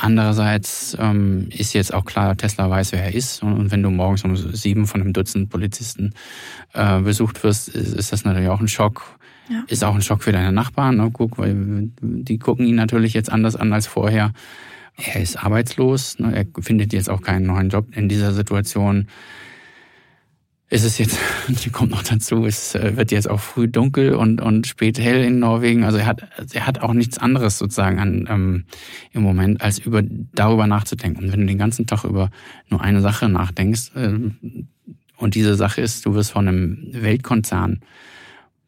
[0.00, 3.42] Andererseits ähm, ist jetzt auch klar, Tesla weiß, wer er ist.
[3.42, 6.14] Und wenn du morgens um sieben von einem Dutzend Polizisten
[6.72, 9.18] äh, besucht wirst, ist, ist das natürlich auch ein Schock.
[9.50, 9.64] Ja.
[9.66, 10.98] Ist auch ein Schock für deine Nachbarn.
[10.98, 11.10] Ne?
[11.12, 14.32] Guck, weil die gucken ihn natürlich jetzt anders an als vorher.
[14.96, 16.20] Er ist arbeitslos.
[16.20, 16.32] Ne?
[16.32, 19.08] Er findet jetzt auch keinen neuen Job in dieser Situation
[20.70, 21.18] ist es jetzt,
[21.72, 25.38] kommt noch dazu, es äh, wird jetzt auch früh dunkel und, und spät hell in
[25.38, 25.84] Norwegen.
[25.84, 28.64] Also er hat, er hat auch nichts anderes sozusagen an, ähm,
[29.12, 31.24] im Moment, als über, darüber nachzudenken.
[31.24, 32.30] Und wenn du den ganzen Tag über
[32.68, 34.30] nur eine Sache nachdenkst, äh,
[35.18, 37.80] und diese Sache ist, du wirst von einem Weltkonzern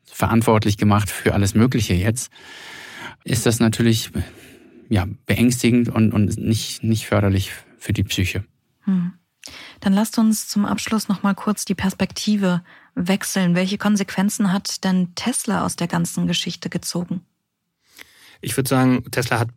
[0.04, 2.32] verantwortlich gemacht für alles Mögliche jetzt,
[3.24, 4.10] ist das natürlich,
[4.88, 8.44] ja, beängstigend und, und nicht, nicht förderlich für die Psyche.
[8.80, 9.12] Hm.
[9.80, 12.62] Dann lasst uns zum Abschluss noch mal kurz die Perspektive
[12.94, 13.54] wechseln.
[13.54, 17.24] Welche Konsequenzen hat denn Tesla aus der ganzen Geschichte gezogen?
[18.40, 19.48] Ich würde sagen, Tesla hat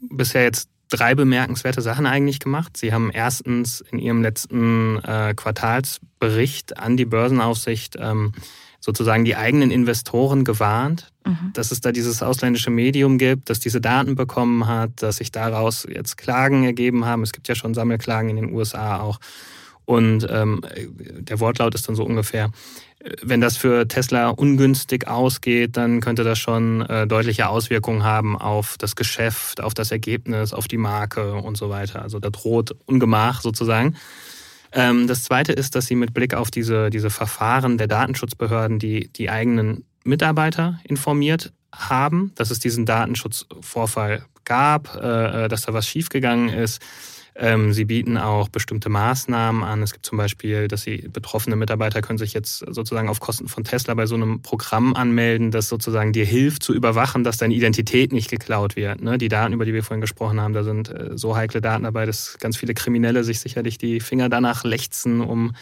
[0.00, 2.76] bisher jetzt drei bemerkenswerte Sachen eigentlich gemacht.
[2.76, 8.32] Sie haben erstens in ihrem letzten äh, Quartalsbericht an die Börsenaufsicht ähm,
[8.84, 11.52] sozusagen die eigenen Investoren gewarnt, mhm.
[11.54, 15.86] dass es da dieses ausländische Medium gibt, das diese Daten bekommen hat, dass sich daraus
[15.90, 17.22] jetzt Klagen ergeben haben.
[17.22, 19.20] Es gibt ja schon Sammelklagen in den USA auch.
[19.86, 20.60] Und ähm,
[21.18, 22.50] der Wortlaut ist dann so ungefähr,
[23.22, 28.76] wenn das für Tesla ungünstig ausgeht, dann könnte das schon äh, deutliche Auswirkungen haben auf
[28.78, 32.02] das Geschäft, auf das Ergebnis, auf die Marke und so weiter.
[32.02, 33.96] Also da droht Ungemach sozusagen.
[34.74, 39.08] Ähm, das Zweite ist, dass sie mit Blick auf diese, diese Verfahren der Datenschutzbehörden die,
[39.12, 45.86] die eigenen Mitarbeiter informiert haben, dass es diesen Datenschutzvorfall gab, äh, äh dass da was
[45.86, 46.82] schiefgegangen ist
[47.36, 49.82] sie bieten auch bestimmte Maßnahmen an.
[49.82, 53.64] Es gibt zum Beispiel, dass sie betroffene Mitarbeiter können sich jetzt sozusagen auf Kosten von
[53.64, 58.12] Tesla bei so einem Programm anmelden, das sozusagen dir hilft zu überwachen, dass deine Identität
[58.12, 59.02] nicht geklaut wird.
[59.02, 59.18] Ne?
[59.18, 62.06] Die Daten, über die wir vorhin gesprochen haben, da sind äh, so heikle Daten dabei,
[62.06, 65.56] dass ganz viele Kriminelle sich sicherlich die Finger danach lechzen, um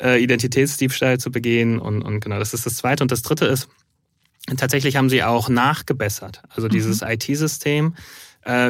[0.00, 1.78] äh, Identitätsdiebstahl zu begehen.
[1.78, 3.04] Und, und genau, das ist das Zweite.
[3.04, 3.68] Und das Dritte ist,
[4.56, 6.42] tatsächlich haben sie auch nachgebessert.
[6.48, 7.10] Also dieses mhm.
[7.10, 7.94] IT-System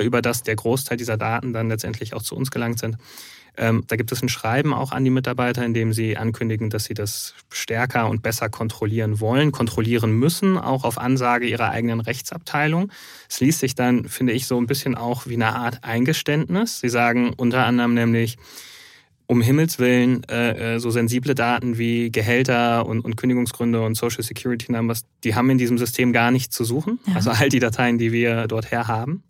[0.03, 2.97] über das der Großteil dieser Daten dann letztendlich auch zu uns gelangt sind.
[3.57, 6.85] Ähm, da gibt es ein Schreiben auch an die Mitarbeiter, in dem sie ankündigen, dass
[6.85, 12.91] sie das stärker und besser kontrollieren wollen, kontrollieren müssen, auch auf Ansage ihrer eigenen Rechtsabteilung.
[13.29, 16.81] Es liest sich dann, finde ich, so ein bisschen auch wie eine Art Eingeständnis.
[16.81, 18.39] Sie sagen unter anderem nämlich,
[19.31, 24.25] um Himmels Willen, äh, äh so sensible Daten wie Gehälter und, und Kündigungsgründe und Social
[24.25, 26.99] Security Numbers, die haben in diesem System gar nichts zu suchen.
[27.07, 27.15] Ja.
[27.15, 29.23] Also all die Dateien, die wir dort her haben.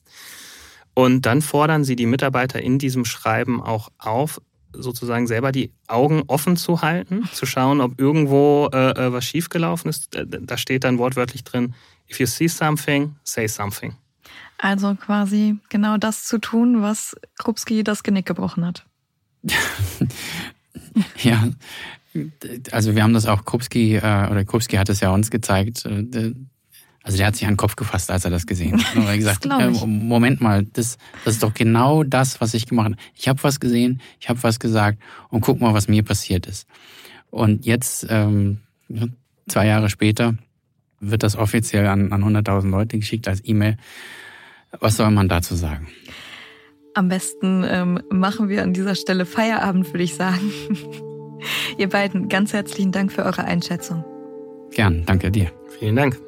[0.94, 4.40] Und dann fordern sie die Mitarbeiter in diesem Schreiben auch auf,
[4.72, 9.90] sozusagen selber die Augen offen zu halten, zu schauen, ob irgendwo äh, äh was schiefgelaufen
[9.90, 10.16] ist.
[10.26, 11.74] Da steht dann wortwörtlich drin,
[12.10, 13.96] if you see something, say something.
[14.56, 18.86] Also quasi genau das zu tun, was Krupski das Genick gebrochen hat.
[21.22, 21.48] ja,
[22.72, 26.34] also wir haben das auch Krupski, äh, oder Krupski hat es ja uns gezeigt, äh,
[27.02, 28.94] also der hat sich an den Kopf gefasst, als er das gesehen hat.
[28.94, 32.86] Und er gesagt, äh, Moment mal, das, das ist doch genau das, was ich gemacht
[32.86, 32.96] habe.
[33.14, 34.98] Ich habe was gesehen, ich habe was gesagt
[35.30, 36.66] und guck mal, was mir passiert ist.
[37.30, 38.58] Und jetzt, ähm,
[39.48, 40.34] zwei Jahre später,
[41.00, 43.78] wird das offiziell an, an 100.000 Leute geschickt als E-Mail.
[44.78, 45.88] Was soll man dazu sagen?
[46.94, 50.52] Am besten ähm, machen wir an dieser Stelle Feierabend, würde ich sagen.
[51.78, 54.04] Ihr beiden, ganz herzlichen Dank für eure Einschätzung.
[54.72, 55.52] Gern, danke dir.
[55.78, 56.20] Vielen Dank.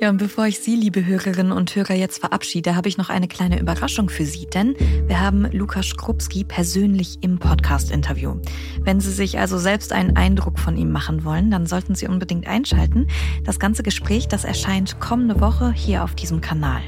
[0.00, 3.26] Ja, und bevor ich Sie, liebe Hörerinnen und Hörer, jetzt verabschiede, habe ich noch eine
[3.26, 4.76] kleine Überraschung für Sie, denn
[5.06, 8.36] wir haben Lukas Skrupski persönlich im Podcast-Interview.
[8.82, 12.46] Wenn Sie sich also selbst einen Eindruck von ihm machen wollen, dann sollten Sie unbedingt
[12.46, 13.08] einschalten.
[13.44, 16.82] Das ganze Gespräch, das erscheint kommende Woche hier auf diesem Kanal.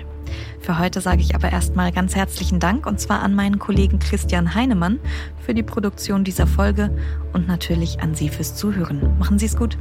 [0.69, 4.55] Für heute sage ich aber erstmal ganz herzlichen Dank und zwar an meinen Kollegen Christian
[4.55, 5.01] Heinemann
[5.41, 6.95] für die Produktion dieser Folge
[7.33, 9.19] und natürlich an Sie fürs Zuhören.
[9.19, 9.79] Machen Sie es gut.